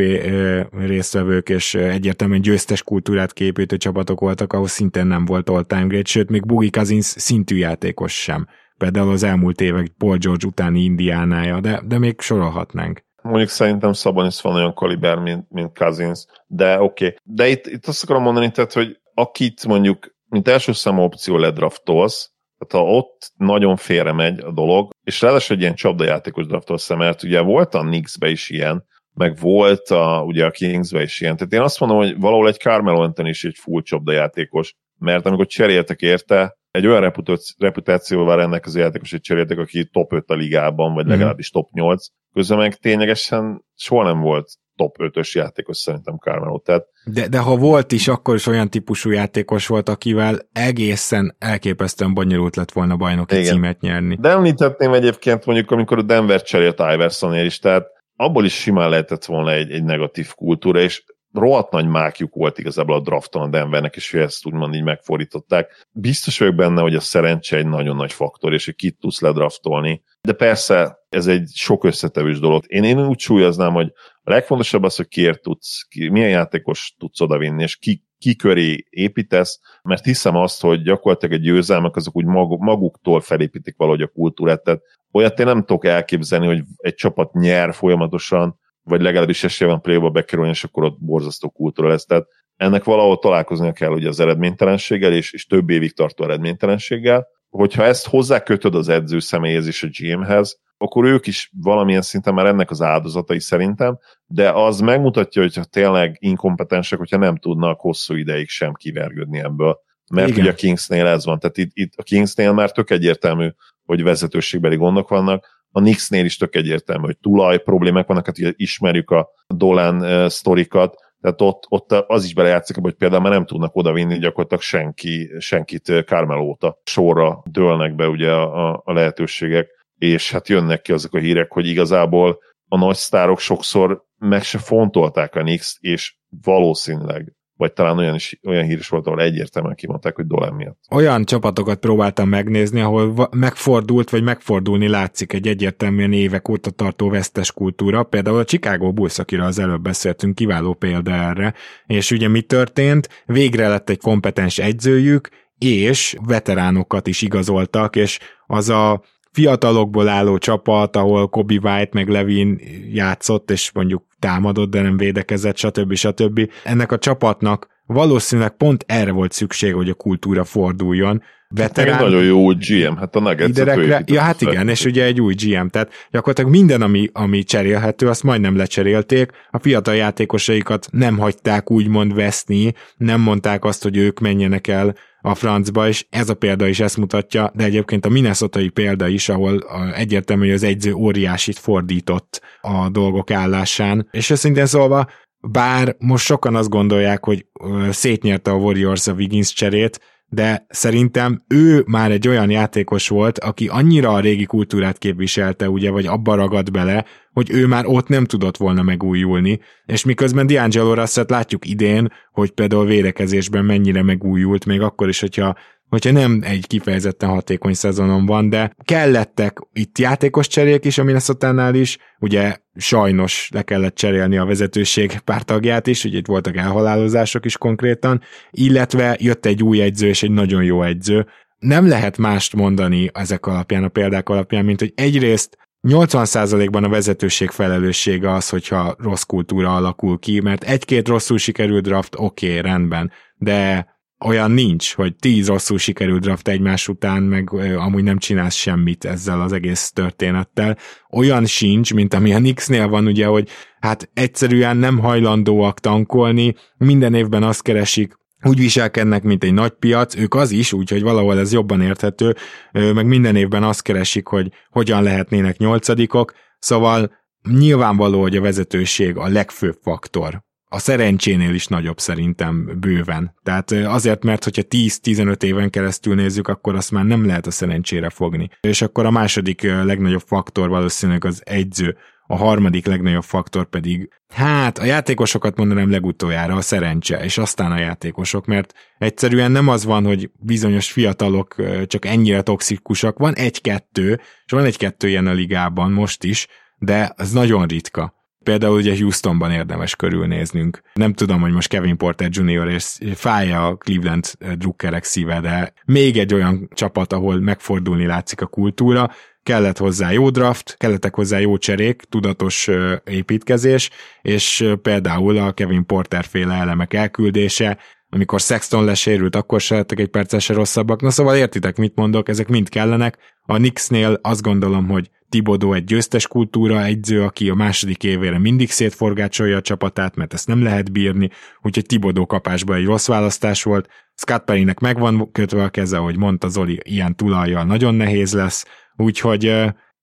[0.70, 6.30] résztvevők és egyértelműen győztes kultúrát képítő csapatok voltak, ahol szintén nem volt all-time great, sőt,
[6.30, 8.46] még Boogie Cousins szintű játékos sem
[8.78, 13.06] például az elmúlt évek Paul George utáni Indiánája, de, de még sorolhatnánk.
[13.22, 17.04] Mondjuk szerintem Szabonis van olyan kaliber, mint, mint Cousins, de oké.
[17.04, 17.16] Okay.
[17.22, 22.32] De itt, itt azt akarom mondani, tehát, hogy akit mondjuk, mint első számú opció ledraftolsz,
[22.58, 27.22] tehát ha ott nagyon félre megy a dolog, és ráadásul egy ilyen csapdajátékos draftolsz, mert
[27.22, 31.36] ugye volt a Knicksbe is ilyen, meg volt a, ugye a Kingsbe is ilyen.
[31.36, 35.46] Tehát én azt mondom, hogy valahol egy Carmelo Anthony is egy full csapdajátékos, mert amikor
[35.46, 37.12] cseréltek érte, egy olyan
[37.58, 41.12] reputációval rendelkező játékos, hogy cseréltek, aki top 5 a ligában, vagy mhm.
[41.12, 46.58] legalábbis top 8, közben meg ténylegesen soha nem volt top 5-ös játékos szerintem Carmelo.
[46.58, 46.84] Tehát...
[47.04, 52.56] De, de ha volt is, akkor is olyan típusú játékos volt, akivel egészen elképesztően bonyolult
[52.56, 53.52] lett volna bajnoki Igen.
[53.52, 54.16] címet nyerni.
[54.20, 57.86] De említetném egyébként mondjuk, amikor a Denver cserélt Iversonért is, tehát
[58.16, 62.96] abból is simán lehetett volna egy, egy negatív kultúra, és rohadt nagy mákjuk volt igazából
[62.96, 65.86] a drafton a Denvernek, és hogy ezt úgymond így megfordították.
[65.90, 70.02] Biztos vagyok benne, hogy a szerencse egy nagyon nagy faktor, és hogy kit tudsz ledraftolni.
[70.20, 72.64] De persze ez egy sok összetevős dolog.
[72.66, 77.20] Én, én úgy súlyoznám, hogy a legfontosabb az, hogy kiért tudsz, ki, milyen játékos tudsz
[77.20, 82.24] odavinni, és ki, ki köré építesz, mert hiszem azt, hogy gyakorlatilag egy győzelmek azok úgy
[82.58, 87.74] maguktól felépítik valahogy a kultúrát, tehát olyat én nem tudok elképzelni, hogy egy csapat nyer
[87.74, 92.04] folyamatosan, vagy legalábbis esélye van playba bekerülni, és akkor ott borzasztó kultúra lesz.
[92.04, 97.26] Tehát ennek valahol találkoznia kell ugye az eredménytelenséggel, és, és több évig tartó eredménytelenséggel.
[97.48, 102.46] Hogyha ezt hozzákötöd az edző személyhez és a GM-hez, akkor ők is valamilyen szinten már
[102.46, 108.48] ennek az áldozatai szerintem, de az megmutatja, hogyha tényleg inkompetensek, hogyha nem tudnak hosszú ideig
[108.48, 109.78] sem kivergődni ebből.
[110.10, 110.40] Mert Igen.
[110.40, 113.48] ugye a Kingsnél ez van, tehát itt, itt a Kingsnél már tök egyértelmű,
[113.84, 118.52] hogy vezetőségbeli gondok vannak, a Knicksnél is tök egyértelmű, hogy tulaj problémák vannak, hát ugye
[118.56, 123.76] ismerjük a Dolan sztorikat, tehát ott, ott az is belejátszik, hogy például már nem tudnak
[123.76, 126.80] odavinni gyakorlatilag senki, senkit Carmelo óta.
[126.84, 131.66] Sorra dőlnek be ugye a, a lehetőségek és hát jönnek ki azok a hírek, hogy
[131.66, 138.14] igazából a nagy sztárok sokszor meg se fontolták a Nix, és valószínűleg vagy talán olyan,
[138.14, 140.78] is, olyan hír is volt, ahol egyértelműen kimondták, hogy Dolan miatt.
[140.90, 147.52] Olyan csapatokat próbáltam megnézni, ahol megfordult, vagy megfordulni látszik egy egyértelműen évek óta tartó vesztes
[147.52, 148.02] kultúra.
[148.02, 151.54] Például a Chicago Bulls, akiről az előbb beszéltünk, kiváló példa erre.
[151.86, 153.24] És ugye mi történt?
[153.26, 160.96] Végre lett egy kompetens egyzőjük, és veteránokat is igazoltak, és az a fiatalokból álló csapat,
[160.96, 162.60] ahol Kobe White meg Levin
[162.92, 165.94] játszott, és mondjuk támadott, de nem védekezett, stb.
[165.94, 166.50] stb.
[166.64, 171.22] Ennek a csapatnak valószínűleg pont erre volt szükség, hogy a kultúra forduljon.
[171.54, 171.94] Veterán...
[171.94, 174.68] Hát nagyon jó új GM, hát a Nuggets iderekre, Ja, hát igen, fel.
[174.68, 179.58] és ugye egy új GM, tehát gyakorlatilag minden, ami, ami cserélhető, azt majdnem lecserélték, a
[179.58, 185.88] fiatal játékosaikat nem hagyták úgymond veszni, nem mondták azt, hogy ők menjenek el a francba,
[185.88, 189.60] és ez a példa is ezt mutatja, de egyébként a minnesota példa is, ahol
[189.94, 195.06] egyértelmű, hogy az egyző óriásit fordított a dolgok állásán, és őszintén szólva,
[195.40, 197.46] bár most sokan azt gondolják, hogy
[197.90, 200.00] szétnyerte a Warriors a Wiggins cserét,
[200.30, 205.90] de szerintem ő már egy olyan játékos volt, aki annyira a régi kultúrát képviselte, ugye,
[205.90, 210.94] vagy abba ragad bele, hogy ő már ott nem tudott volna megújulni, és miközben D'Angelo
[210.94, 215.56] Russell látjuk idén, hogy például védekezésben mennyire megújult, még akkor is, hogyha
[215.88, 221.70] hogyha nem egy kifejezetten hatékony szezonon van, de kellettek itt játékos cserék is a minnesota
[221.72, 227.44] is, ugye sajnos le kellett cserélni a vezetőség pár tagját is, ugye itt voltak elhalálozások
[227.44, 231.26] is konkrétan, illetve jött egy új egyző és egy nagyon jó egyző.
[231.58, 235.56] Nem lehet mást mondani ezek alapján, a példák alapján, mint hogy egyrészt
[235.88, 242.14] 80%-ban a vezetőség felelőssége az, hogyha rossz kultúra alakul ki, mert egy-két rosszul sikerült draft,
[242.18, 243.86] oké, okay, rendben, de
[244.24, 249.40] olyan nincs, hogy tíz rosszul sikerült draft egymás után, meg amúgy nem csinálsz semmit ezzel
[249.40, 250.76] az egész történettel.
[251.10, 253.48] Olyan sincs, mint ami a Knicksnél van, ugye, hogy
[253.80, 260.16] hát egyszerűen nem hajlandóak tankolni, minden évben azt keresik, úgy viselkednek, mint egy nagy piac,
[260.16, 262.34] ők az is, úgyhogy valahol ez jobban érthető,
[262.72, 267.12] meg minden évben azt keresik, hogy hogyan lehetnének nyolcadikok, szóval
[267.50, 273.34] nyilvánvaló, hogy a vezetőség a legfőbb faktor a szerencsénél is nagyobb szerintem bőven.
[273.42, 278.10] Tehát azért, mert hogyha 10-15 éven keresztül nézzük, akkor azt már nem lehet a szerencsére
[278.10, 278.50] fogni.
[278.60, 281.96] És akkor a második legnagyobb faktor valószínűleg az egyző,
[282.30, 287.78] a harmadik legnagyobb faktor pedig, hát a játékosokat mondanám legutoljára, a szerencse, és aztán a
[287.78, 291.54] játékosok, mert egyszerűen nem az van, hogy bizonyos fiatalok
[291.86, 296.46] csak ennyire toxikusak, van egy-kettő, és van egy-kettő ilyen a ligában most is,
[296.78, 300.82] de ez nagyon ritka például ugye Houstonban érdemes körülnéznünk.
[300.94, 302.68] Nem tudom, hogy most Kevin Porter Jr.
[302.68, 304.24] és fájja a Cleveland
[304.54, 309.10] drukkerek szíve, de még egy olyan csapat, ahol megfordulni látszik a kultúra,
[309.42, 312.68] kellett hozzá jó draft, kellettek hozzá jó cserék, tudatos
[313.04, 313.90] építkezés,
[314.22, 317.78] és például a Kevin Porter féle elemek elküldése,
[318.10, 321.02] amikor Sexton lesérült, akkor se lettek egy percesre rosszabbak.
[321.02, 323.18] Na szóval értitek, mit mondok, ezek mind kellenek.
[323.42, 328.70] A Knicksnél azt gondolom, hogy Tibodó egy győztes kultúra egyző, aki a második évére mindig
[328.70, 331.30] szétforgácsolja a csapatát, mert ezt nem lehet bírni,
[331.62, 333.88] úgyhogy Tibodó kapásba egy rossz választás volt.
[334.14, 338.64] Scott Perrynek megvan kötve a keze, hogy mondta Zoli, ilyen tulajjal nagyon nehéz lesz,
[338.96, 339.54] úgyhogy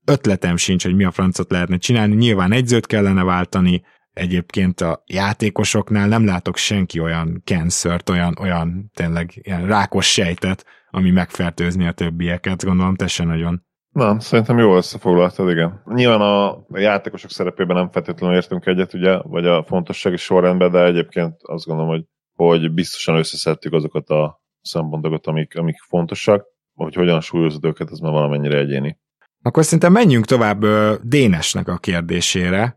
[0.05, 2.15] ötletem sincs, hogy mi a francot lehetne csinálni.
[2.15, 3.81] Nyilván egyzőt kellene váltani,
[4.13, 11.11] egyébként a játékosoknál nem látok senki olyan cancert, olyan, olyan tényleg ilyen rákos sejtet, ami
[11.11, 13.64] megfertőzni a többieket, gondolom te nagyon.
[13.95, 15.81] Nem, szerintem jól összefoglaltad, igen.
[15.85, 21.35] Nyilván a játékosok szerepében nem feltétlenül értünk egyet, ugye, vagy a fontossági sorrendben, de egyébként
[21.41, 22.03] azt gondolom, hogy,
[22.33, 28.11] hogy biztosan összeszedtük azokat a szempontokat, amik, amik fontosak, hogy hogyan súlyozod őket, ez már
[28.11, 28.99] valamennyire egyéni.
[29.41, 30.65] Akkor szerintem menjünk tovább
[31.01, 32.75] Dénesnek a kérdésére.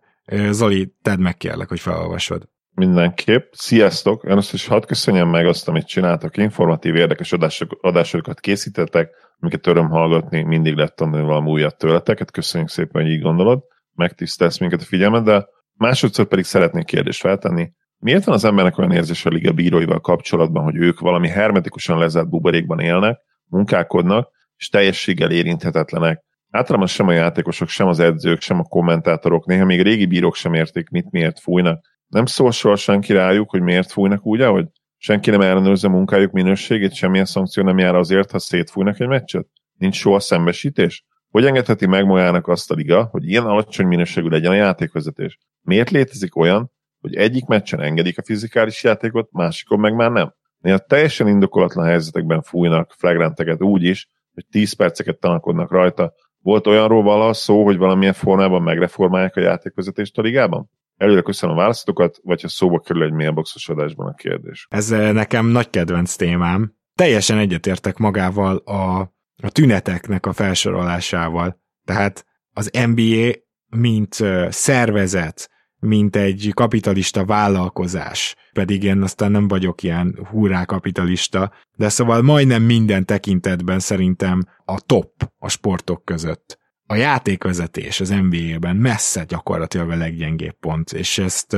[0.51, 2.49] Zoli, tedd meg kérlek, hogy felolvasod.
[2.75, 3.53] Mindenképp.
[3.53, 4.29] Sziasztok!
[4.29, 6.37] Először is hadd köszönjem meg azt, amit csináltak.
[6.37, 12.19] Informatív, érdekes adások, adásokat készítettek, amiket öröm hallgatni, mindig lett tanulni valami újat tőletek.
[12.19, 13.63] Hát köszönjük szépen, hogy így gondolod.
[13.95, 15.47] Megtisztelsz minket a figyelmet, de
[15.79, 20.63] Másodszor pedig szeretnék kérdést feltenni, miért van az embernek olyan érzés a liga bíróival kapcsolatban,
[20.63, 26.25] hogy ők valami hermetikusan lezárt buborékban élnek, munkálkodnak, és teljességgel érinthetetlenek.
[26.51, 30.55] Általában sem a játékosok, sem az edzők, sem a kommentátorok, néha még régi bírók sem
[30.55, 31.85] értik, mit miért fújnak.
[32.07, 34.67] Nem szól soha senki rájuk, hogy miért fújnak úgy, ahogy
[34.99, 39.47] senki nem ellenőrzi a munkájuk minőségét, semmilyen szankció nem jár azért, ha szétfújnak egy meccset?
[39.79, 41.05] Nincs soha szembesítés?
[41.29, 45.39] Hogy engedheti meg magának azt a liga, hogy ilyen alacsony minőségű legyen a játékvezetés?
[45.61, 50.35] Miért létezik olyan, hogy egyik meccsen engedik a fizikális játékot, másikon meg már nem?
[50.59, 56.13] Néha teljesen indokolatlan helyzetekben fújnak flagranteket úgy is, hogy 10 perceket tanakodnak rajta.
[56.43, 60.71] Volt olyanról vala szó, hogy valamilyen formában megreformálják a játékvezetést a ligában?
[60.99, 64.67] Előre köszönöm a választokat, vagy ha szóba kerül egy mailboxos adásban a kérdés.
[64.71, 66.75] Ez eh, nekem nagy kedvenc témám.
[66.95, 69.01] Teljesen egyetértek magával a,
[69.43, 71.61] a tüneteknek a felsorolásával.
[71.85, 73.31] Tehát az NBA,
[73.67, 81.53] mint eh, szervezet, mint egy kapitalista vállalkozás, pedig én aztán nem vagyok ilyen hurrá kapitalista,
[81.77, 86.58] de szóval majdnem minden tekintetben szerintem a top a sportok között.
[86.91, 91.57] A játékvezetés az NBA-ben messze gyakorlatilag a leggyengébb pont, és ezt,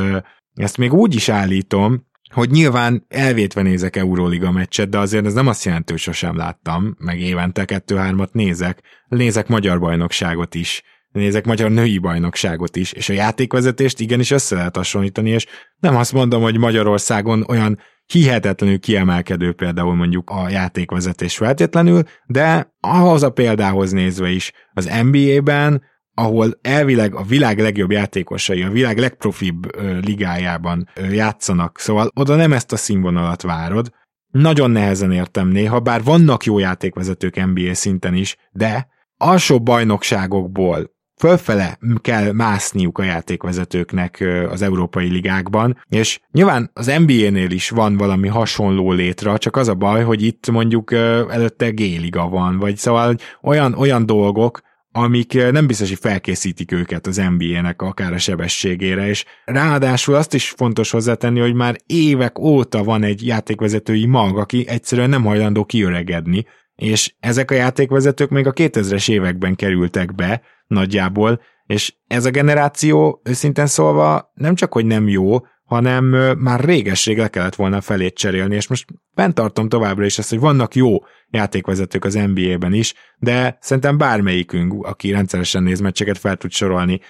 [0.55, 5.47] ezt még úgy is állítom, hogy nyilván elvétve nézek Euróliga meccset, de azért ez nem
[5.47, 11.71] azt jelenti, hogy sosem láttam, meg évente kettő-hármat nézek, nézek magyar bajnokságot is, nézek magyar
[11.71, 15.47] női bajnokságot is, és a játékvezetést igenis össze lehet hasonlítani, és
[15.79, 17.79] nem azt mondom, hogy Magyarországon olyan
[18.11, 25.83] hihetetlenül kiemelkedő például mondjuk a játékvezetés feltétlenül, de ahhoz a példához nézve is az NBA-ben,
[26.15, 32.37] ahol elvileg a világ legjobb játékosai, a világ legprofibb ö, ligájában ö, játszanak, szóval oda
[32.37, 33.91] nem ezt a színvonalat várod,
[34.31, 41.79] nagyon nehezen értem néha, bár vannak jó játékvezetők NBA szinten is, de alsó bajnokságokból fölfele
[42.01, 48.93] kell mászniuk a játékvezetőknek az európai ligákban, és nyilván az NBA-nél is van valami hasonló
[48.93, 54.07] létre, csak az a baj, hogy itt mondjuk előtte G-liga van, vagy szóval olyan, olyan
[54.07, 54.61] dolgok,
[54.93, 60.49] amik nem biztos, hogy felkészítik őket az NBA-nek akár a sebességére, és ráadásul azt is
[60.49, 66.47] fontos hozzátenni, hogy már évek óta van egy játékvezetői mag, aki egyszerűen nem hajlandó kiöregedni,
[66.81, 73.21] és ezek a játékvezetők még a 2000-es években kerültek be nagyjából, és ez a generáció
[73.25, 76.05] őszintén szólva nem csak, hogy nem jó, hanem
[76.39, 80.75] már réges-rég le kellett volna felét cserélni, és most fenntartom továbbra is azt, hogy vannak
[80.75, 80.97] jó
[81.29, 87.01] játékvezetők az NBA-ben is, de szerintem bármelyikünk, aki rendszeresen néz meccseket, fel tud sorolni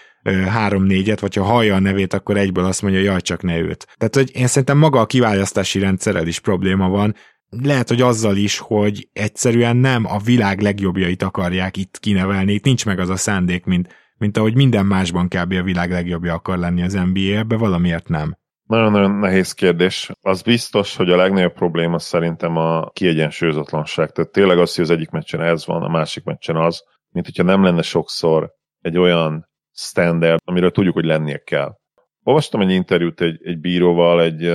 [0.49, 3.87] három-négyet, vagy ha hallja a nevét, akkor egyből azt mondja, jaj, csak ne őt.
[3.97, 7.15] Tehát, hogy én szerintem maga a kiválasztási rendszerrel is probléma van,
[7.51, 12.87] lehet, hogy azzal is, hogy egyszerűen nem a világ legjobbjait akarják itt kinevelni, itt nincs
[12.87, 15.53] meg az a szándék, mint, mint ahogy minden másban kb.
[15.53, 18.39] a világ legjobbja akar lenni az NBA, ebbe valamiért nem.
[18.63, 20.11] Nagyon-nagyon nehéz kérdés.
[20.21, 24.11] Az biztos, hogy a legnagyobb probléma szerintem a kiegyensúlyozatlanság.
[24.11, 27.43] Tehát tényleg az, hogy az egyik meccsen ez van, a másik meccsen az, mint hogyha
[27.43, 31.75] nem lenne sokszor egy olyan standard, amiről tudjuk, hogy lennie kell.
[32.23, 34.53] Olvastam egy interjút egy, egy bíróval, egy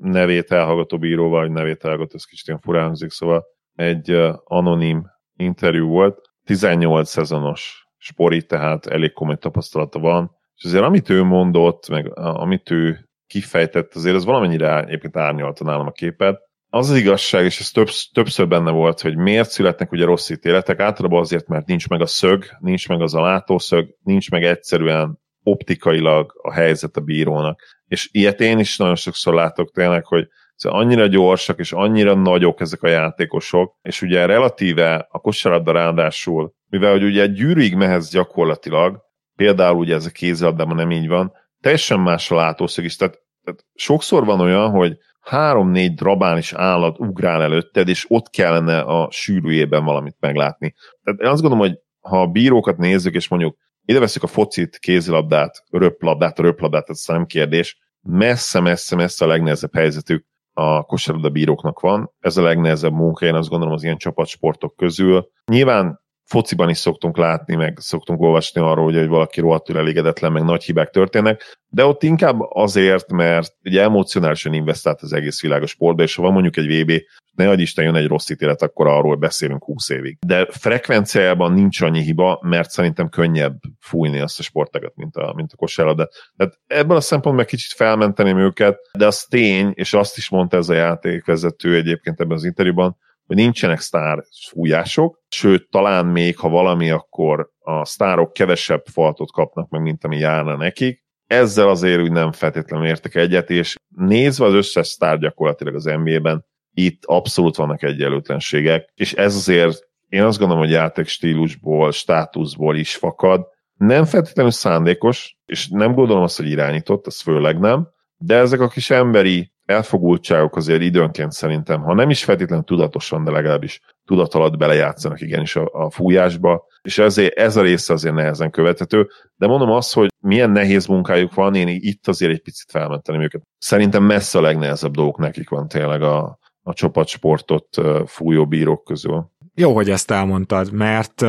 [0.00, 4.10] nevét elhallgató bíróval, vagy nevét elhallgató, ez kicsit ilyen furán szóval egy
[4.44, 5.04] anonim
[5.36, 11.88] interjú volt, 18 szezonos spori, tehát elég komoly tapasztalata van, és azért amit ő mondott,
[11.88, 16.40] meg amit ő kifejtett, azért az valamennyire egyébként árnyalta nálam a képet.
[16.68, 20.80] Az az igazság, és ez több, többször benne volt, hogy miért születnek ugye rossz ítéletek,
[20.80, 25.18] általában azért, mert nincs meg a szög, nincs meg az a látószög, nincs meg egyszerűen
[25.46, 27.60] optikailag a helyzet a bírónak.
[27.86, 30.28] És ilyet én is nagyon sokszor látok tényleg, hogy
[30.62, 36.90] annyira gyorsak és annyira nagyok ezek a játékosok, és ugye relatíve a kosárlabda ráadásul, mivel
[36.90, 39.00] hogy ugye gyűrűig mehetsz gyakorlatilag,
[39.36, 43.64] például ugye ez a kézilabdában nem így van, teljesen más a látószög is, tehát, tehát
[43.74, 50.16] sokszor van olyan, hogy három-négy drabális állat ugrál előtted, és ott kellene a sűrűjében valamit
[50.20, 50.74] meglátni.
[51.02, 53.56] Tehát én azt gondolom, hogy ha a bírókat nézzük, és mondjuk
[53.86, 57.78] ide veszük a focit, kézilabdát, röplabdát, a röplabdát, ez nem kérdés.
[58.02, 62.12] Messze-messze-messze a legnehezebb helyzetük a kosárlabda bíróknak van.
[62.20, 65.28] Ez a legnehezebb munka, én azt gondolom az ilyen csapatsportok közül.
[65.46, 70.64] Nyilván fociban is szoktunk látni, meg szoktunk olvasni arról, hogy valaki rohadtul elégedetlen, meg nagy
[70.64, 76.02] hibák történnek, de ott inkább azért, mert ugye emocionálisan investált az egész világ a sportba,
[76.02, 76.92] és ha van mondjuk egy VB,
[77.36, 80.18] ne adj Isten, jön egy rossz ítélet, akkor arról beszélünk 20 évig.
[80.26, 85.52] De frekvenciájában nincs annyi hiba, mert szerintem könnyebb fújni azt a sportágat, mint a, mint
[85.52, 86.08] a kosárlabda.
[86.36, 90.56] Tehát ebből a szempontból meg kicsit felmenteném őket, de az tény, és azt is mondta
[90.56, 92.96] ez a játékvezető egyébként ebben az interjúban,
[93.26, 99.68] hogy nincsenek sztár fújások, sőt, talán még, ha valami, akkor a sztárok kevesebb faltot kapnak
[99.68, 104.52] meg, mint ami járna nekik, ezzel azért úgy nem feltétlenül értek egyet, és nézve az
[104.52, 106.44] összes sztár gyakorlatilag az NBA-ben,
[106.78, 113.46] itt abszolút vannak egyenlőtlenségek, és ez azért én azt gondolom, hogy játékstílusból, státuszból is fakad.
[113.74, 118.68] Nem feltétlenül szándékos, és nem gondolom azt, hogy irányított, az főleg nem, de ezek a
[118.68, 124.56] kis emberi elfogultságok azért időnként szerintem, ha nem is feltétlenül tudatosan, de legalábbis tudat alatt
[124.56, 129.70] belejátszanak igenis a, a fújásba, és ezért, ez a része azért nehezen követhető, de mondom
[129.70, 133.42] azt, hogy milyen nehéz munkájuk van, én itt azért egy picit felmenteném őket.
[133.58, 137.68] Szerintem messze a legnehezebb dolgok nekik van tényleg a, a csapatsportot
[138.06, 139.30] fújó bírók közül.
[139.54, 141.24] Jó, hogy ezt elmondtad, mert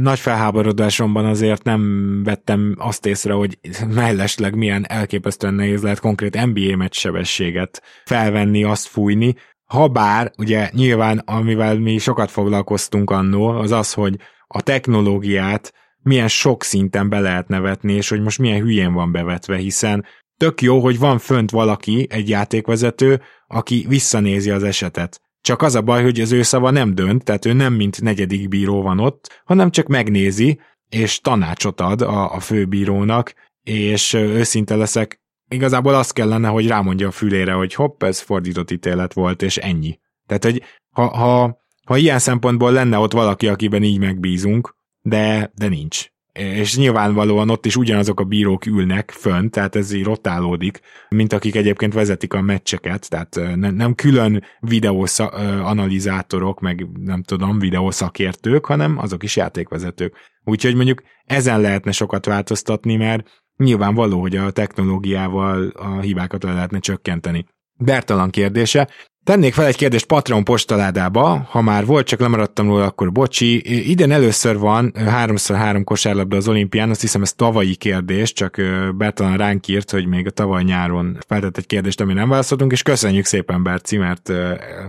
[0.00, 6.76] nagy felháborodásomban azért nem vettem azt észre, hogy mellesleg milyen elképesztően nehéz lehet konkrét NBA
[6.76, 9.34] meccs sebességet felvenni, azt fújni.
[9.64, 14.16] Habár, ugye nyilván, amivel mi sokat foglalkoztunk annó, az az, hogy
[14.46, 19.56] a technológiát milyen sok szinten be lehet nevetni, és hogy most milyen hülyén van bevetve,
[19.56, 20.04] hiszen
[20.36, 25.20] tök jó, hogy van fönt valaki, egy játékvezető, aki visszanézi az esetet.
[25.40, 28.48] Csak az a baj, hogy az ő szava nem dönt, tehát ő nem mint negyedik
[28.48, 35.20] bíró van ott, hanem csak megnézi, és tanácsot ad a, a főbírónak, és őszinte leszek,
[35.48, 39.98] igazából az kellene, hogy rámondja a fülére, hogy hopp, ez fordított ítélet volt, és ennyi.
[40.26, 45.68] Tehát, hogy ha, ha, ha ilyen szempontból lenne ott valaki, akiben így megbízunk, de, de
[45.68, 46.06] nincs
[46.36, 51.56] és nyilvánvalóan ott is ugyanazok a bírók ülnek fönt, tehát ez így rotálódik, mint akik
[51.56, 59.22] egyébként vezetik a meccseket, tehát ne, nem külön videóanalizátorok, meg nem tudom, videószakértők, hanem azok
[59.22, 60.16] is játékvezetők.
[60.44, 66.78] Úgyhogy mondjuk ezen lehetne sokat változtatni, mert nyilvánvaló, hogy a technológiával a hibákat le lehetne
[66.78, 67.46] csökkenteni.
[67.76, 68.88] Bertalan kérdése.
[69.24, 73.90] Tennék fel egy kérdést Patreon postaládába, ha már volt, csak lemaradtam róla, akkor bocsi.
[73.90, 78.56] Idén először van 3x3 kosárlabda az olimpián, azt hiszem ez tavalyi kérdés, csak
[78.96, 82.82] Bertalan ránk írt, hogy még a tavaly nyáron feltett egy kérdést, ami nem válaszoltunk, és
[82.82, 84.32] köszönjük szépen Berci, mert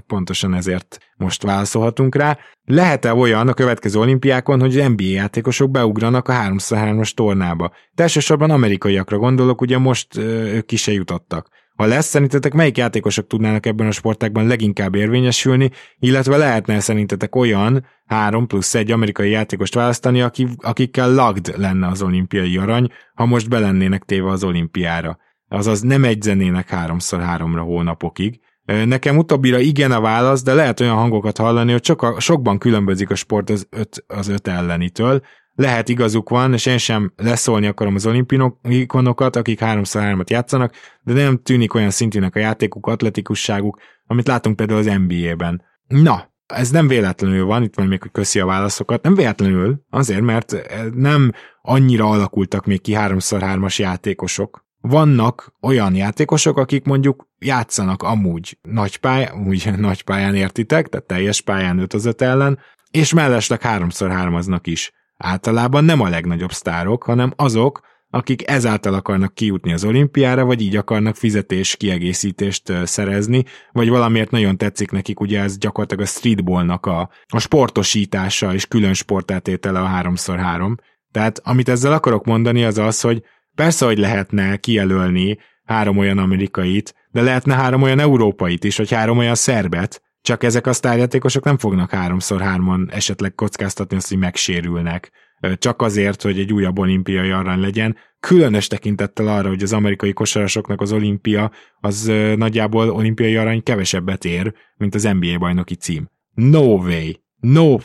[0.07, 2.37] pontosan ezért most válaszolhatunk rá.
[2.65, 7.71] Lehet-e olyan a következő olimpiákon, hogy az NBA játékosok beugranak a 3x3-as tornába?
[7.95, 11.47] Elsősorban amerikaiakra gondolok, ugye most ők ki se jutottak.
[11.77, 17.85] Ha lesz, szerintetek melyik játékosok tudnának ebben a sportákban leginkább érvényesülni, illetve lehetne szerintetek olyan
[18.05, 20.23] három plusz egy amerikai játékost választani,
[20.57, 25.17] akikkel lagd lenne az olimpiai arany, ha most belennének téve az olimpiára.
[25.47, 28.39] Azaz nem egyzenének háromszor háromra hónapokig.
[28.85, 33.15] Nekem utóbbira igen a válasz, de lehet olyan hangokat hallani, hogy soka, sokban különbözik a
[33.15, 35.21] sport az öt, az öt ellenitől,
[35.57, 41.41] lehet igazuk van, és én sem leszólni akarom az olimpikonokat, akik 3x3-at játszanak, de nem
[41.43, 45.61] tűnik olyan szintűnek a játékuk, atletikusságuk, amit látunk például az NBA-ben.
[45.87, 50.21] Na, ez nem véletlenül van, itt van még, hogy köszi a válaszokat, nem véletlenül, azért,
[50.21, 50.55] mert
[50.93, 54.65] nem annyira alakultak még ki 3x3-as játékosok.
[54.81, 61.41] Vannak olyan játékosok, akik mondjuk játszanak amúgy nagy pályán, úgy nagy pályán értitek, tehát teljes
[61.41, 62.59] pályán 5 az 5 ellen,
[62.91, 64.91] és mellesleg 3x3-aznak is.
[65.17, 70.75] Általában nem a legnagyobb sztárok, hanem azok, akik ezáltal akarnak kijutni az olimpiára, vagy így
[70.75, 77.09] akarnak fizetés kiegészítést szerezni, vagy valamiért nagyon tetszik nekik, ugye ez gyakorlatilag a streetballnak a,
[77.27, 80.77] a sportosítása és külön sportátétele a 3x3.
[81.11, 83.23] Tehát amit ezzel akarok mondani az az, hogy
[83.55, 89.17] persze, hogy lehetne kijelölni három olyan amerikait, de lehetne három olyan európait is, vagy három
[89.17, 95.11] olyan szerbet, csak ezek a sztárjátékosok nem fognak háromszor hárman esetleg kockáztatni azt, hogy megsérülnek,
[95.57, 100.81] csak azért, hogy egy újabb olimpiai arany legyen, különös tekintettel arra, hogy az amerikai kosarasoknak
[100.81, 106.09] az olimpia az nagyjából olimpiai arany kevesebbet ér, mint az NBA bajnoki cím.
[106.33, 107.11] No way!
[107.39, 107.75] No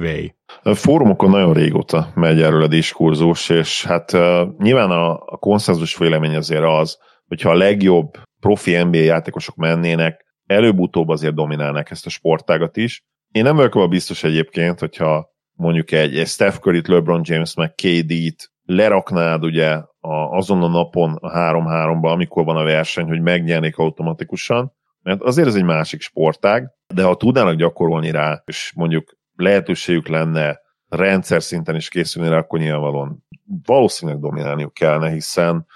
[0.00, 0.26] way!
[0.62, 4.20] A fórumokon nagyon régóta megy erről a diskurzus, és hát uh,
[4.58, 6.98] nyilván a, a konszenzus vélemény azért az,
[7.28, 13.04] hogyha a legjobb profi NBA játékosok mennének, előbb-utóbb azért dominálnak ezt a sportágat is.
[13.30, 18.50] Én nem vagyok biztos egyébként, hogyha mondjuk egy, egy Steph Curry-t, LeBron James meg KD-t
[18.64, 24.72] leraknád ugye a, azon a napon a 3-3-ba, amikor van a verseny, hogy megnyernék automatikusan,
[25.02, 30.60] mert azért ez egy másik sportág, de ha tudnának gyakorolni rá, és mondjuk lehetőségük lenne
[30.88, 33.24] rendszer szinten is készülni rá, akkor nyilvánvalóan
[33.64, 35.66] valószínűleg dominálniuk kellene, hiszen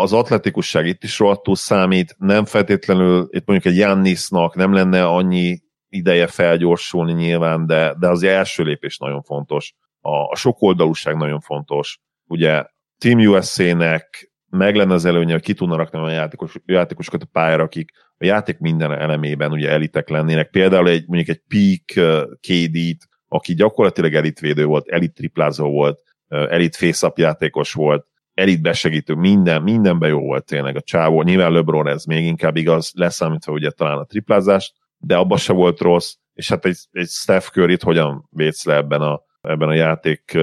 [0.00, 5.58] az atletikusság itt is rohadtul számít, nem feltétlenül, itt mondjuk egy Jannisnak nem lenne annyi
[5.88, 9.74] ideje felgyorsulni nyilván, de, de az első lépés nagyon fontos.
[10.00, 11.98] A, a sokoldalúság nagyon fontos.
[12.26, 12.64] Ugye
[12.98, 17.62] Team USA-nek meg lenne az előnye, hogy ki tudna rakni olyan játékos, játékosokat a pályára,
[17.62, 20.50] akik a játék minden elemében ugye elitek lennének.
[20.50, 25.98] Például egy, mondjuk egy Peak KD-t, aki gyakorlatilag elitvédő volt, elit triplázó volt,
[26.34, 31.22] elit face játékos volt, elit besegítő, minden, mindenben jó volt tényleg a csávó.
[31.22, 35.80] Nyilván LeBron ez még inkább igaz, leszámítva ugye talán a triplázást, de abban se volt
[35.80, 40.38] rossz, és hát egy, egy Steph curry hogyan védsz le ebben a, ebben a játék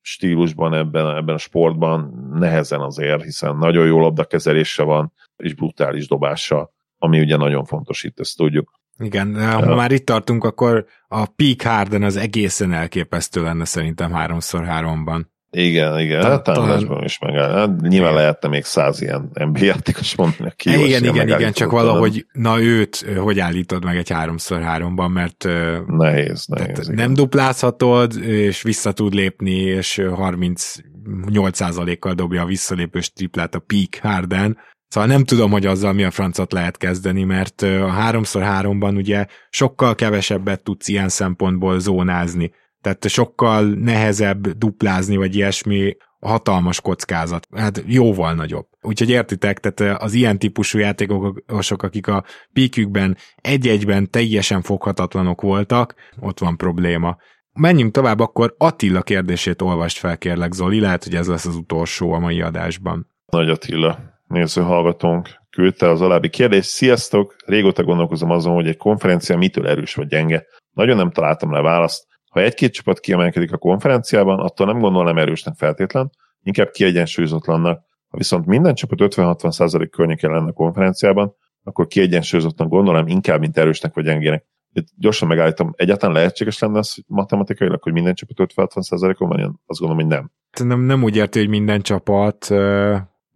[0.00, 6.72] stílusban, ebben, ebben a sportban nehezen azért, hiszen nagyon jó labdakezelése van, és brutális dobása,
[6.98, 8.80] ami ugye nagyon fontos itt, ezt tudjuk.
[8.98, 14.12] Igen, ha uh, már itt tartunk, akkor a Peak Harden az egészen elképesztő lenne szerintem
[14.12, 15.32] háromszor háromban.
[15.56, 17.34] Igen, igen, hát támadásban is meg.
[17.34, 18.14] Hát nyilván igen.
[18.14, 23.06] lehetne még száz ilyen NBA játékos mondani, aki Igen, igen, igen, csak valahogy, na őt
[23.16, 25.48] hogy állítod meg egy háromszor háromban, mert
[25.86, 26.86] nehéz, nehéz.
[26.86, 34.58] Nem duplázhatod, és vissza tud lépni, és 38%-kal dobja a visszalépős triplát a Peak Harden,
[34.94, 39.26] Szóval nem tudom, hogy azzal mi a francot lehet kezdeni, mert a háromszor háromban ugye
[39.50, 42.50] sokkal kevesebbet tudsz ilyen szempontból zónázni
[42.84, 47.48] tehát sokkal nehezebb duplázni, vagy ilyesmi, hatalmas kockázat.
[47.56, 48.66] Hát jóval nagyobb.
[48.80, 56.38] Úgyhogy értitek, tehát az ilyen típusú játékosok, akik a píkükben egy-egyben teljesen foghatatlanok voltak, ott
[56.38, 57.16] van probléma.
[57.52, 62.12] Menjünk tovább, akkor Attila kérdését olvast fel, kérlek Zoli, lehet, hogy ez lesz az utolsó
[62.12, 63.06] a mai adásban.
[63.26, 66.68] Nagy Attila, néző hallgatónk, küldte az alábbi kérdést.
[66.68, 67.34] Sziasztok!
[67.46, 70.44] Régóta gondolkozom azon, hogy egy konferencia mitől erős vagy gyenge.
[70.70, 72.06] Nagyon nem találtam le választ.
[72.30, 76.10] Ha egy-két csapat kiemelkedik a konferenciában, attól nem gondolnám erősnek feltétlen,
[76.42, 77.82] inkább kiegyensúlyozatlannak.
[78.08, 83.94] Ha viszont minden csapat 50-60% környéken lenne a konferenciában, akkor kiegyensúlyozatlan gondolom inkább, mint erősnek
[83.94, 84.44] vagy gyengének.
[84.72, 89.96] Itt gyorsan megállítom, egyáltalán lehetséges lenne az matematikailag, hogy minden csapat 50-60%-on van, azt gondolom,
[90.04, 90.30] hogy nem.
[90.68, 92.50] Nem, nem úgy érti, hogy minden csapat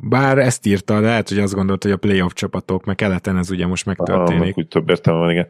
[0.03, 3.67] bár ezt írta, lehet, hogy azt gondolt, hogy a playoff csapatok, meg keleten ez ugye
[3.67, 4.53] most megtörténik.
[4.53, 5.49] Ah, úgy több értelme van, igen.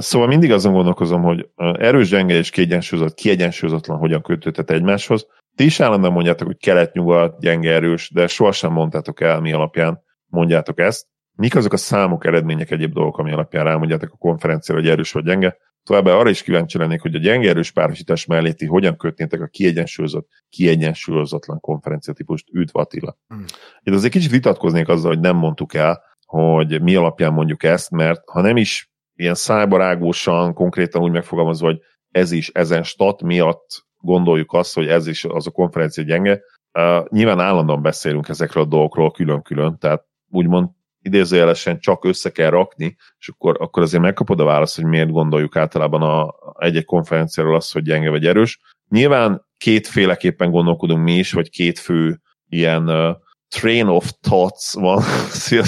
[0.00, 5.26] Szóval mindig azon gondolkozom, hogy erős, gyenge és kiegyensúlyozott, kiegyensúlyozatlan hogyan kötődhet egymáshoz.
[5.54, 10.78] Ti is állandóan mondjátok, hogy kelet-nyugat, gyenge, erős, de sohasem mondtátok el, mi alapján mondjátok
[10.78, 11.06] ezt.
[11.36, 15.24] Mik azok a számok, eredmények, egyéb dolgok, ami alapján rámondjátok a konferenciára, hogy erős vagy
[15.24, 15.56] gyenge?
[15.82, 19.46] Továbbá arra is kíváncsi lennék, hogy a gyenge erős párosítás mellé ti hogyan kötnétek a
[19.46, 22.46] kiegyensúlyozott, kiegyensúlyozatlan konferencia típust.
[22.52, 23.16] Üdv Attila.
[23.28, 23.44] Hmm.
[23.82, 28.22] Itt azért kicsit vitatkoznék azzal, hogy nem mondtuk el, hogy mi alapján mondjuk ezt, mert
[28.30, 34.52] ha nem is ilyen szájbarágósan, konkrétan úgy megfogalmazva, hogy ez is ezen stat miatt gondoljuk
[34.52, 36.40] azt, hogy ez is az a konferencia gyenge.
[36.78, 40.68] Uh, nyilván állandóan beszélünk ezekről a dolgokról külön-külön, tehát úgymond
[41.02, 45.56] idézőjelesen csak össze kell rakni, és akkor, akkor azért megkapod a választ, hogy miért gondoljuk
[45.56, 48.60] általában a, egy-egy konferenciáról azt, hogy gyenge vagy erős.
[48.88, 53.16] Nyilván kétféleképpen gondolkodunk mi is, vagy két fő ilyen uh,
[53.48, 55.02] train of thoughts van.
[55.42, 55.62] Szia,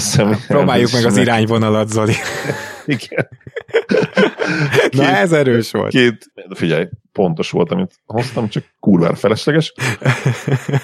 [0.47, 2.13] Próbáljuk meg az irányvonalat, Zoli.
[2.85, 3.27] Igen.
[4.69, 5.91] Két, Na ez erős volt.
[5.91, 9.73] Két, figyelj, pontos volt, amit hoztam, csak kurvára felesleges.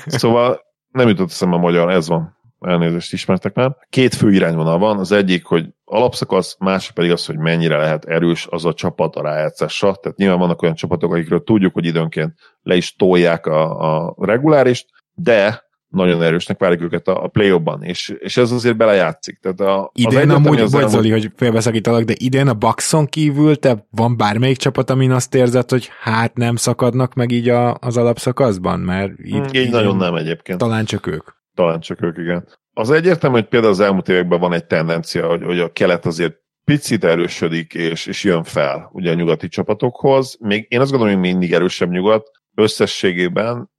[0.06, 3.76] Szóval nem jutott eszembe a magyar, ez van elnézést ismertek már.
[3.90, 8.48] Két fő irányvonal van, az egyik, hogy alapszakasz, másik pedig az, hogy mennyire lehet erős
[8.50, 9.96] az a csapat a rájátszása.
[9.96, 14.86] Tehát nyilván vannak olyan csapatok, akikről tudjuk, hogy időnként le is tolják a, a regulárist,
[15.14, 19.40] de nagyon erősnek várjuk őket a, a play ban és, és ez azért belejátszik.
[19.40, 20.92] Tehát a, idén az amúgy, az elmúlt...
[20.92, 25.70] Zoli, hogy félbeszakítalak, de idén a Buckson kívül te van bármelyik csapat, amin azt érzed,
[25.70, 28.80] hogy hát nem szakadnak meg így a, az alapszakaszban?
[28.80, 30.60] Mert így, hmm, így nagyon nem egyébként.
[30.60, 31.28] Talán csak ők.
[31.54, 32.48] Talán csak ők, igen.
[32.74, 36.36] Az egyértelmű, hogy például az elmúlt években van egy tendencia, hogy, hogy a kelet azért
[36.64, 40.38] picit erősödik, és, és jön fel ugye a nyugati csapatokhoz.
[40.40, 43.70] Még én azt gondolom, hogy mindig erősebb nyugat összességében,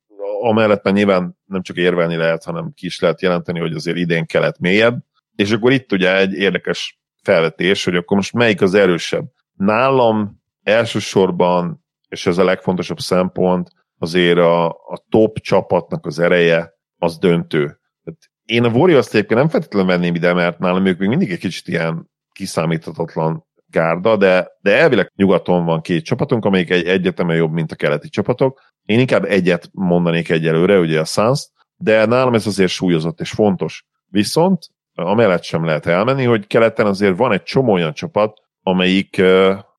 [0.40, 4.26] amellett már nyilván nem csak érvelni lehet, hanem ki is lehet jelenteni, hogy azért idén
[4.26, 4.98] kelet mélyebb.
[5.36, 9.24] És akkor itt ugye egy érdekes felvetés, hogy akkor most melyik az erősebb.
[9.56, 17.18] Nálam elsősorban, és ez a legfontosabb szempont, azért a, a top csapatnak az ereje az
[17.18, 17.80] döntő
[18.50, 21.68] én a Warriors-t egyébként nem feltétlenül venném ide, mert nálam ők még mindig egy kicsit
[21.68, 27.72] ilyen kiszámíthatatlan gárda, de, de elvileg nyugaton van két csapatunk, amelyik egy egyetemen jobb, mint
[27.72, 28.60] a keleti csapatok.
[28.84, 33.86] Én inkább egyet mondanék egyelőre, ugye a suns de nálam ez azért súlyozott és fontos.
[34.06, 39.22] Viszont amellett sem lehet elmenni, hogy keleten azért van egy csomó olyan csapat, amelyik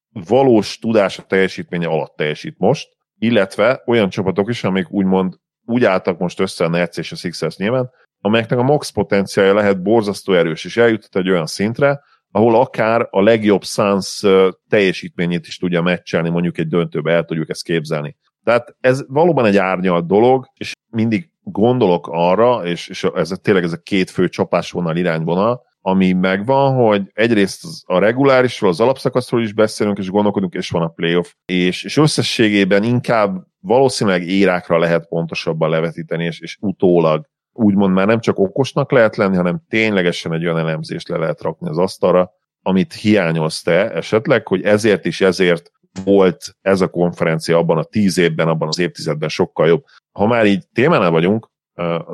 [0.09, 6.39] valós tudása teljesítménye alatt teljesít most, illetve olyan csapatok is, amik úgymond úgy álltak most
[6.39, 7.89] össze a Nets és a Sixers nyilván,
[8.21, 12.01] amelyeknek a max potenciálja lehet borzasztó erős, és eljutott egy olyan szintre,
[12.31, 14.25] ahol akár a legjobb Suns
[14.69, 18.17] teljesítményét is tudja meccselni, mondjuk egy döntőbe el tudjuk ezt képzelni.
[18.43, 23.73] Tehát ez valóban egy árnyalt dolog, és mindig gondolok arra, és, és ez tényleg ez
[23.73, 29.97] a két fő csapásvonal, irányvonal, ami megvan, hogy egyrészt a regulárisról, az alapszakaszról is beszélünk,
[29.97, 36.25] és gondolkodunk, és van a playoff, és, és összességében inkább valószínűleg érákra lehet pontosabban levetíteni,
[36.25, 41.07] és, és utólag úgymond már nem csak okosnak lehet lenni, hanem ténylegesen egy olyan elemzést
[41.07, 42.31] le lehet rakni az asztalra,
[42.61, 45.71] amit hiányolsz esetleg, hogy ezért is ezért
[46.03, 49.83] volt ez a konferencia abban a tíz évben, abban az évtizedben sokkal jobb.
[50.11, 51.49] Ha már így témánál vagyunk,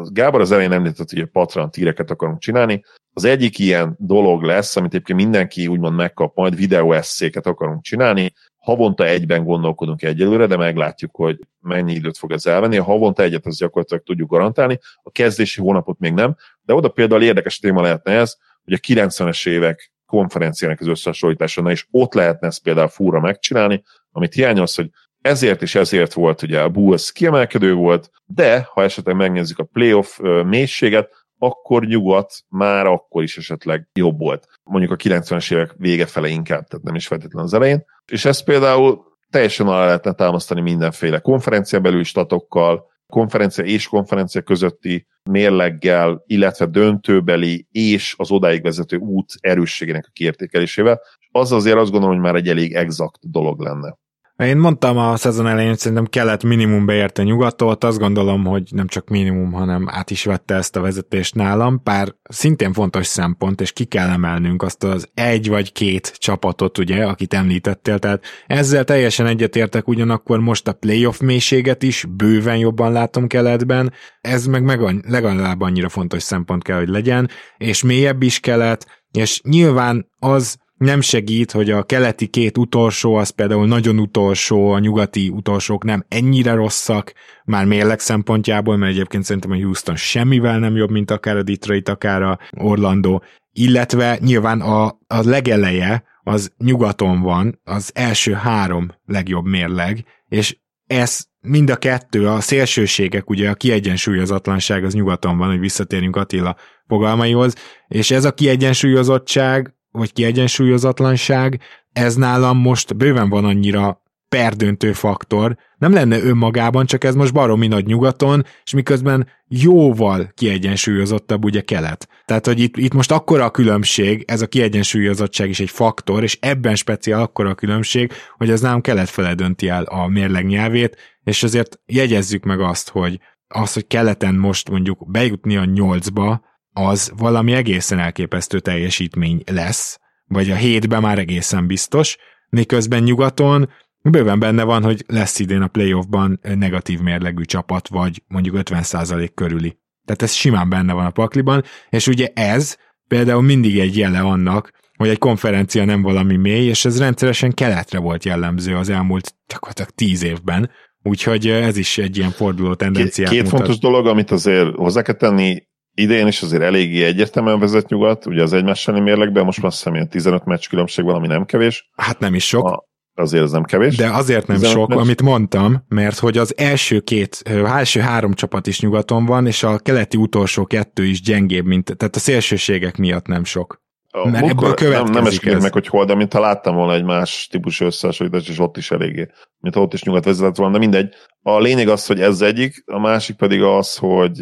[0.10, 2.84] Gábor az elején említett, hogy a tíreket akarunk csinálni.
[3.14, 8.34] Az egyik ilyen dolog lesz, amit egyébként mindenki úgymond megkap, majd videó eszéket akarunk csinálni.
[8.68, 12.78] Havonta egyben gondolkodunk egyelőre, de meglátjuk, hogy mennyi időt fog ez elvenni.
[12.78, 17.24] A havonta egyet az gyakorlatilag tudjuk garantálni, a kezdési hónapot még nem, de oda például
[17.24, 22.62] érdekes téma lehetne ez, hogy a 90-es évek konferenciának az összehasonlítása, és ott lehetne ezt
[22.62, 24.90] például fúra megcsinálni, amit hiányolsz, hogy
[25.22, 30.20] ezért és ezért volt ugye a Bulls kiemelkedő volt, de ha esetleg megnézzük a playoff
[30.46, 34.48] mélységet, akkor nyugat már akkor is esetleg jobb volt.
[34.64, 37.86] Mondjuk a 90-es évek vége fele inkább, tehát nem is feltétlenül az elején.
[38.12, 45.08] És ezt például teljesen alá lehetne támasztani mindenféle konferencia belül statokkal, konferencia és konferencia közötti
[45.30, 51.02] mérleggel, illetve döntőbeli és az odáig vezető út erősségének a kiértékelésével.
[51.32, 53.98] Az azért azt gondolom, hogy már egy elég exakt dolog lenne.
[54.44, 58.88] Én mondtam a szezon elején, hogy szerintem kellett minimum beérte nyugatot, azt gondolom, hogy nem
[58.88, 63.72] csak minimum, hanem át is vette ezt a vezetést nálam, pár szintén fontos szempont, és
[63.72, 69.26] ki kell emelnünk azt az egy vagy két csapatot, ugye, akit említettél, tehát ezzel teljesen
[69.26, 75.62] egyetértek, ugyanakkor most a playoff mélységet is bőven jobban látom keletben, ez meg, meg legalább
[75.62, 81.52] annyira fontos szempont kell, hogy legyen, és mélyebb is kelet, és nyilván az nem segít,
[81.52, 87.14] hogy a keleti két utolsó, az például nagyon utolsó, a nyugati utolsók nem ennyire rosszak,
[87.46, 91.90] már mérleg szempontjából, mert egyébként szerintem a Houston semmivel nem jobb, mint akár a Detroit,
[91.90, 93.20] akár a Orlando,
[93.52, 100.58] illetve nyilván a, a legeleje az nyugaton van, az első három legjobb mérleg, és
[100.88, 106.56] ez mind a kettő, a szélsőségek, ugye a kiegyensúlyozatlanság az nyugaton van, hogy visszatérjünk Attila
[106.88, 107.56] fogalmaihoz,
[107.88, 111.60] és ez a kiegyensúlyozottság vagy kiegyensúlyozatlanság,
[111.92, 117.68] ez nálam most bőven van annyira perdöntő faktor, nem lenne önmagában, csak ez most baromi
[117.68, 122.08] nagy nyugaton, és miközben jóval kiegyensúlyozottabb ugye kelet.
[122.26, 126.38] Tehát, hogy itt, itt most akkora a különbség, ez a kiegyensúlyozottság is egy faktor, és
[126.42, 130.98] ebben speciál akkora a különbség, hogy ez nálam kelet fele dönti el a mérleg nyelvét,
[131.24, 136.42] és azért jegyezzük meg azt, hogy az, hogy keleten most mondjuk bejutni a nyolcba,
[136.78, 142.18] az valami egészen elképesztő teljesítmény lesz, vagy a hétben már egészen biztos,
[142.50, 143.70] miközben nyugaton
[144.02, 149.78] bőven benne van, hogy lesz idén a playoffban negatív mérlegű csapat, vagy mondjuk 50% körüli.
[150.06, 154.72] Tehát ez simán benne van a pakliban, és ugye ez például mindig egy jele annak,
[154.98, 159.90] hogy egy konferencia nem valami mély, és ez rendszeresen keletre volt jellemző az elmúlt gyakorlatilag
[159.90, 160.70] tíz évben,
[161.04, 163.58] úgyhogy ez is egy ilyen forduló tendenciát Két, mutat.
[163.58, 165.67] fontos dolog, amit azért hozzá kell tenni,
[165.98, 170.46] idén is azért eléggé egyértelműen vezet nyugat, ugye az egymás mérlegben, most már ilyen 15
[170.46, 171.90] meccs különbség van, ami nem kevés.
[171.96, 172.66] Hát nem is sok.
[172.66, 172.84] A,
[173.14, 173.96] azért ez nem kevés.
[173.96, 174.98] De azért nem sok, meccs.
[175.00, 179.78] amit mondtam, mert hogy az első két, első három csapat is nyugaton van, és a
[179.78, 183.82] keleti utolsó kettő is gyengébb, mint, tehát a szélsőségek miatt nem sok.
[184.12, 187.04] A Mert ebből nem, nem esküdök meg, hogy hol, de mint ha láttam volna egy
[187.04, 189.28] más típusú összehasonlítást, és ott is eléggé,
[189.60, 191.14] mint ott is nyugat vezetett volna, de mindegy.
[191.42, 194.40] A lényeg az, hogy ez egyik, a másik pedig az, hogy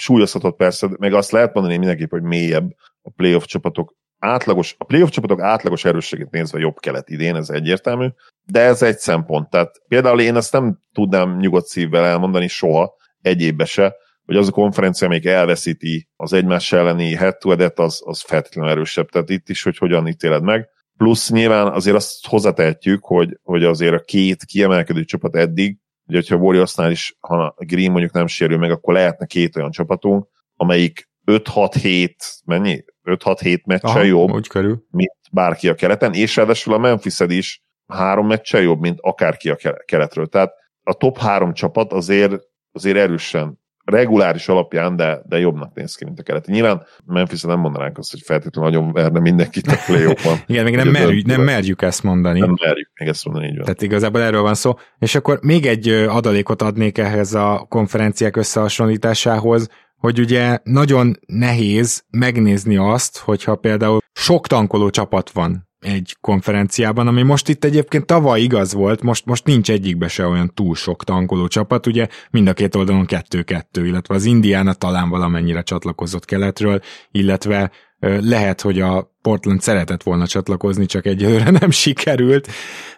[0.00, 2.70] súlyozhatott persze, meg azt lehet mondani mindenképp, hogy mélyebb
[3.02, 8.06] a playoff csapatok átlagos, a playoff csapatok átlagos erősségét nézve jobb kelet idén, ez egyértelmű,
[8.44, 9.50] de ez egy szempont.
[9.50, 13.94] Tehát például én ezt nem tudnám nyugodt szívvel elmondani soha, egyébbe se,
[14.24, 17.36] hogy az a konferencia, amelyik elveszíti az egymás elleni head
[17.74, 19.08] az, az feltétlenül erősebb.
[19.08, 20.68] Tehát itt is, hogy hogyan ítéled meg.
[20.96, 25.78] Plusz nyilván azért azt hozzátehetjük, hogy, hogy azért a két kiemelkedő csapat eddig
[26.10, 29.70] Ugye, hogyha a Warriorsnál is, ha Green mondjuk nem sérül meg, akkor lehetne két olyan
[29.70, 32.10] csapatunk, amelyik 5-6-7,
[32.44, 32.84] mennyi?
[33.04, 34.84] 5-6-7 meccse jobb, úgy körül.
[34.90, 39.56] mint bárki a keleten, és ráadásul a memphis is három meccse jobb, mint akárki a
[39.84, 40.26] keletről.
[40.26, 40.52] Tehát
[40.82, 42.42] a top három csapat azért,
[42.72, 46.52] azért erősen reguláris alapján, de, de jobbnak néz ki, mint a keleti.
[46.52, 50.14] Nyilván memphis nem mondanánk azt, hogy feltétlenül nagyon verne mindenkit a play
[50.46, 52.38] Igen, még nem, merjük, nem merjük ezt mondani.
[52.38, 53.64] Nem merjük még ezt mondani, így van.
[53.64, 54.74] Tehát igazából erről van szó.
[54.98, 62.76] És akkor még egy adalékot adnék ehhez a konferenciák összehasonlításához, hogy ugye nagyon nehéz megnézni
[62.76, 68.72] azt, hogyha például sok tankoló csapat van egy konferenciában, ami most itt egyébként tavaly igaz
[68.72, 72.74] volt, most, most nincs egyikbe se olyan túl sok tankoló csapat, ugye mind a két
[72.74, 77.70] oldalon kettő-kettő, illetve az Indiana talán valamennyire csatlakozott keletről, illetve
[78.00, 82.48] lehet, hogy a Portland szeretett volna csatlakozni, csak egyelőre nem sikerült.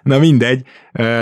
[0.03, 0.62] Na mindegy,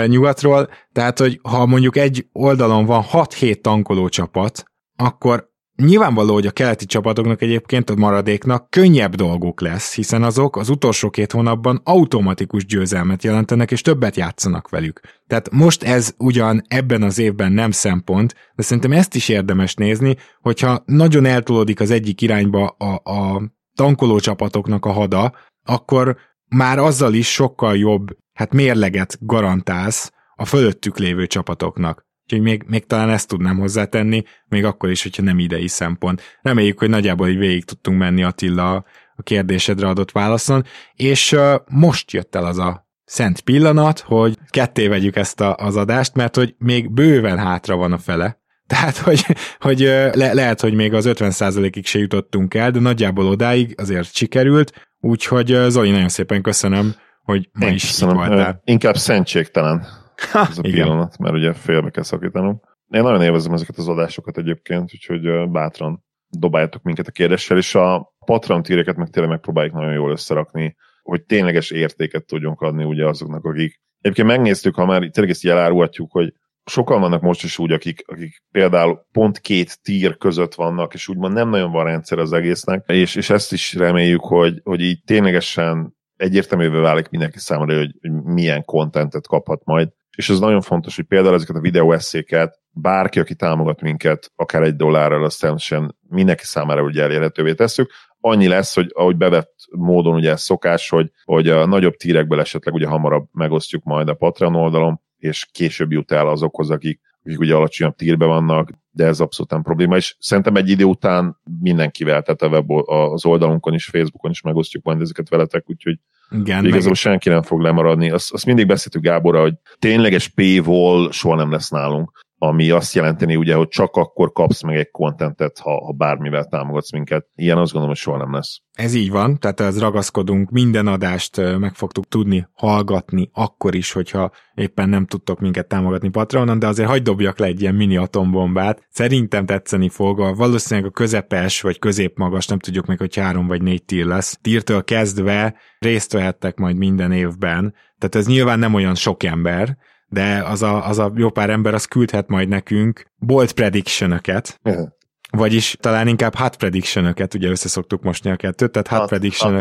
[0.05, 4.63] nyugatról, tehát, hogy ha mondjuk egy oldalon van 6-7 tankoló csapat,
[4.95, 5.50] akkor
[5.85, 11.09] nyilvánvaló, hogy a keleti csapatoknak egyébként a maradéknak könnyebb dolguk lesz, hiszen azok az utolsó
[11.09, 14.99] két hónapban automatikus győzelmet jelentenek, és többet játszanak velük.
[15.27, 20.17] Tehát most ez ugyan ebben az évben nem szempont, de szerintem ezt is érdemes nézni,
[20.41, 23.41] hogyha nagyon eltolódik az egyik irányba a, a
[23.75, 26.17] tankoló csapatoknak a hada, akkor
[26.47, 32.05] már azzal is sokkal jobb hát mérleget garantálsz a fölöttük lévő csapatoknak.
[32.31, 36.21] Úgyhogy még, még talán ezt tudnám hozzátenni, még akkor is, hogyha nem idei szempont.
[36.41, 42.11] Reméljük, hogy nagyjából így végig tudtunk menni Attila a kérdésedre adott válaszon, és uh, most
[42.11, 46.55] jött el az a szent pillanat, hogy ketté vegyük ezt a, az adást, mert hogy
[46.57, 49.25] még bőven hátra van a fele, tehát, hogy,
[49.59, 49.79] hogy
[50.13, 55.57] le, lehet, hogy még az 50%-ig se jutottunk el, de nagyjából odáig azért sikerült, úgyhogy
[55.67, 58.15] Zoli, nagyon szépen köszönöm, hogy ma Én is köszönöm.
[58.15, 58.61] voltál.
[58.63, 60.00] Inkább szentségtelen
[60.33, 60.83] ez a igen.
[60.83, 62.61] pillanat, mert ugye félbe kell szakítanom.
[62.89, 68.13] Én nagyon élvezem ezeket az adásokat egyébként, úgyhogy bátran dobáljátok minket a kérdéssel, és a
[68.25, 73.45] Patreon tíreket meg tényleg megpróbáljuk nagyon jól összerakni, hogy tényleges értéket tudjunk adni ugye azoknak,
[73.45, 76.33] akik Egyébként megnéztük, ha már tényleg ezt elárulhatjuk, hogy
[76.65, 81.33] sokan vannak most is úgy, akik, akik például pont két tír között vannak, és úgymond
[81.33, 85.95] nem nagyon van rendszer az egésznek, és, és ezt is reméljük, hogy, hogy így ténylegesen
[86.15, 89.89] egyértelművé válik mindenki számára, hogy, hogy milyen kontentet kaphat majd.
[90.17, 94.75] És ez nagyon fontos, hogy például ezeket a videóeszéket bárki, aki támogat minket, akár egy
[94.75, 97.91] dollárral, azt természetesen mindenki számára ugye elérhetővé tesszük.
[98.19, 102.73] Annyi lesz, hogy ahogy bevett módon ugye ez szokás, hogy, hogy a nagyobb tírekből esetleg
[102.73, 107.55] ugye hamarabb megosztjuk majd a Patreon oldalon, és később jut el azokhoz, akik, akik ugye
[107.55, 112.41] alacsonyabb tírbe vannak, de ez abszolút nem probléma, és szerintem egy idő után mindenkivel, tehát
[112.41, 115.99] a web, az oldalunkon is, Facebookon is megosztjuk majd ezeket veletek, úgyhogy
[116.31, 116.95] igen, igazából meg...
[116.95, 118.11] senki nem fog lemaradni.
[118.11, 122.11] Azt, azt mindig beszéltük Gáborra, hogy tényleges paywall soha nem lesz nálunk
[122.43, 126.91] ami azt jelenteni ugye, hogy csak akkor kapsz meg egy kontentet, ha, ha bármivel támogatsz
[126.91, 127.27] minket.
[127.35, 128.61] Ilyen azt gondolom, hogy soha nem lesz.
[128.73, 134.31] Ez így van, tehát ez ragaszkodunk, minden adást meg fogtuk tudni hallgatni, akkor is, hogyha
[134.53, 138.87] éppen nem tudtok minket támogatni Patronon, de azért hagyd dobjak le egy ilyen mini atombombát.
[138.89, 143.61] Szerintem tetszeni fog, a, valószínűleg a közepes vagy középmagas, nem tudjuk meg, hogy három vagy
[143.61, 144.37] négy tír lesz.
[144.41, 149.77] Tírtől kezdve részt vehettek majd minden évben, tehát ez nyilván nem olyan sok ember,
[150.11, 154.87] de az a, az a jó pár ember az küldhet majd nekünk bold prediction-öket, uh-huh.
[155.31, 159.55] vagyis talán inkább hot prediction ugye összeszoktuk mosni a kettőt, tehát hot, hot prediction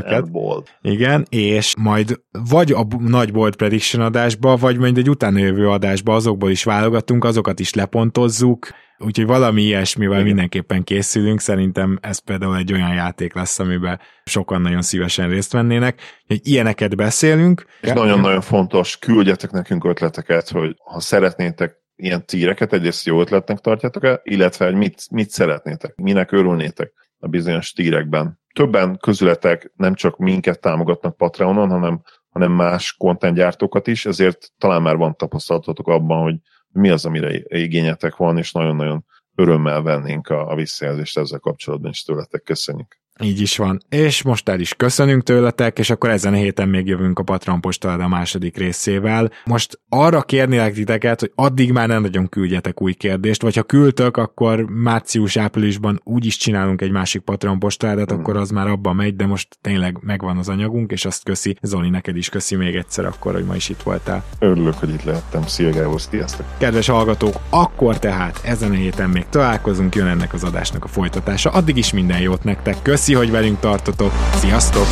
[0.80, 2.20] Igen, és majd
[2.51, 7.24] vagy a nagy bold prediction adásba, vagy majd egy utána jövő adásba azokból is válogatunk,
[7.24, 8.68] azokat is lepontozzuk,
[9.05, 10.26] Úgyhogy valami ilyesmivel Igen.
[10.26, 16.01] mindenképpen készülünk, szerintem ez például egy olyan játék lesz, amiben sokan nagyon szívesen részt vennének.
[16.26, 17.64] Hogy ilyeneket beszélünk.
[17.80, 24.05] És nagyon-nagyon fontos, küldjetek nekünk ötleteket, hogy ha szeretnétek ilyen tíreket, egyrészt jó ötletnek tartjátok
[24.05, 28.40] el, illetve hogy mit, mit szeretnétek, minek örülnétek a bizonyos tírekben.
[28.55, 34.96] Többen közületek nem csak minket támogatnak Patreonon, hanem, hanem más kontentgyártókat is, ezért talán már
[34.96, 36.34] van tapasztalatotok abban, hogy
[36.72, 39.04] mi az, amire igényetek van, és nagyon-nagyon
[39.34, 43.00] örömmel vennénk a, a visszajelzést ezzel kapcsolatban, és tőletek köszönjük.
[43.20, 43.80] Így is van.
[43.88, 47.60] És most el is köszönünk tőletek, és akkor ezen a héten még jövünk a Patron
[47.82, 49.30] a második részével.
[49.44, 54.16] Most arra kérnélek titeket, hogy addig már nem nagyon küldjetek új kérdést, vagy ha küldtök,
[54.16, 58.18] akkor március-áprilisban úgy is csinálunk egy másik Patron postaládat, mm.
[58.18, 61.56] akkor az már abban megy, de most tényleg megvan az anyagunk, és azt köszi.
[61.62, 64.24] Zoli, neked is köszi még egyszer akkor, hogy ma is itt voltál.
[64.38, 65.46] Örülök, hogy itt lehettem.
[65.46, 66.46] Szia Gábor, sziasztok!
[66.58, 71.50] Kedves hallgatók, akkor tehát ezen a héten még találkozunk, jön ennek az adásnak a folytatása.
[71.50, 72.76] Addig is minden jót nektek.
[72.82, 74.12] Köszi Köszi, hogy velünk tartotok.
[74.34, 74.86] Sziasztok!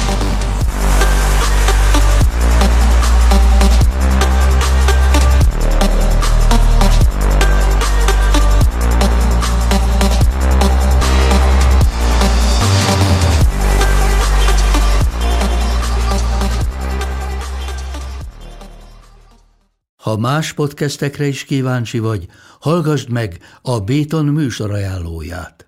[19.96, 22.26] Ha más podcastekre is kíváncsi vagy,
[22.60, 25.67] hallgassd meg a Béton műsor ajánlóját.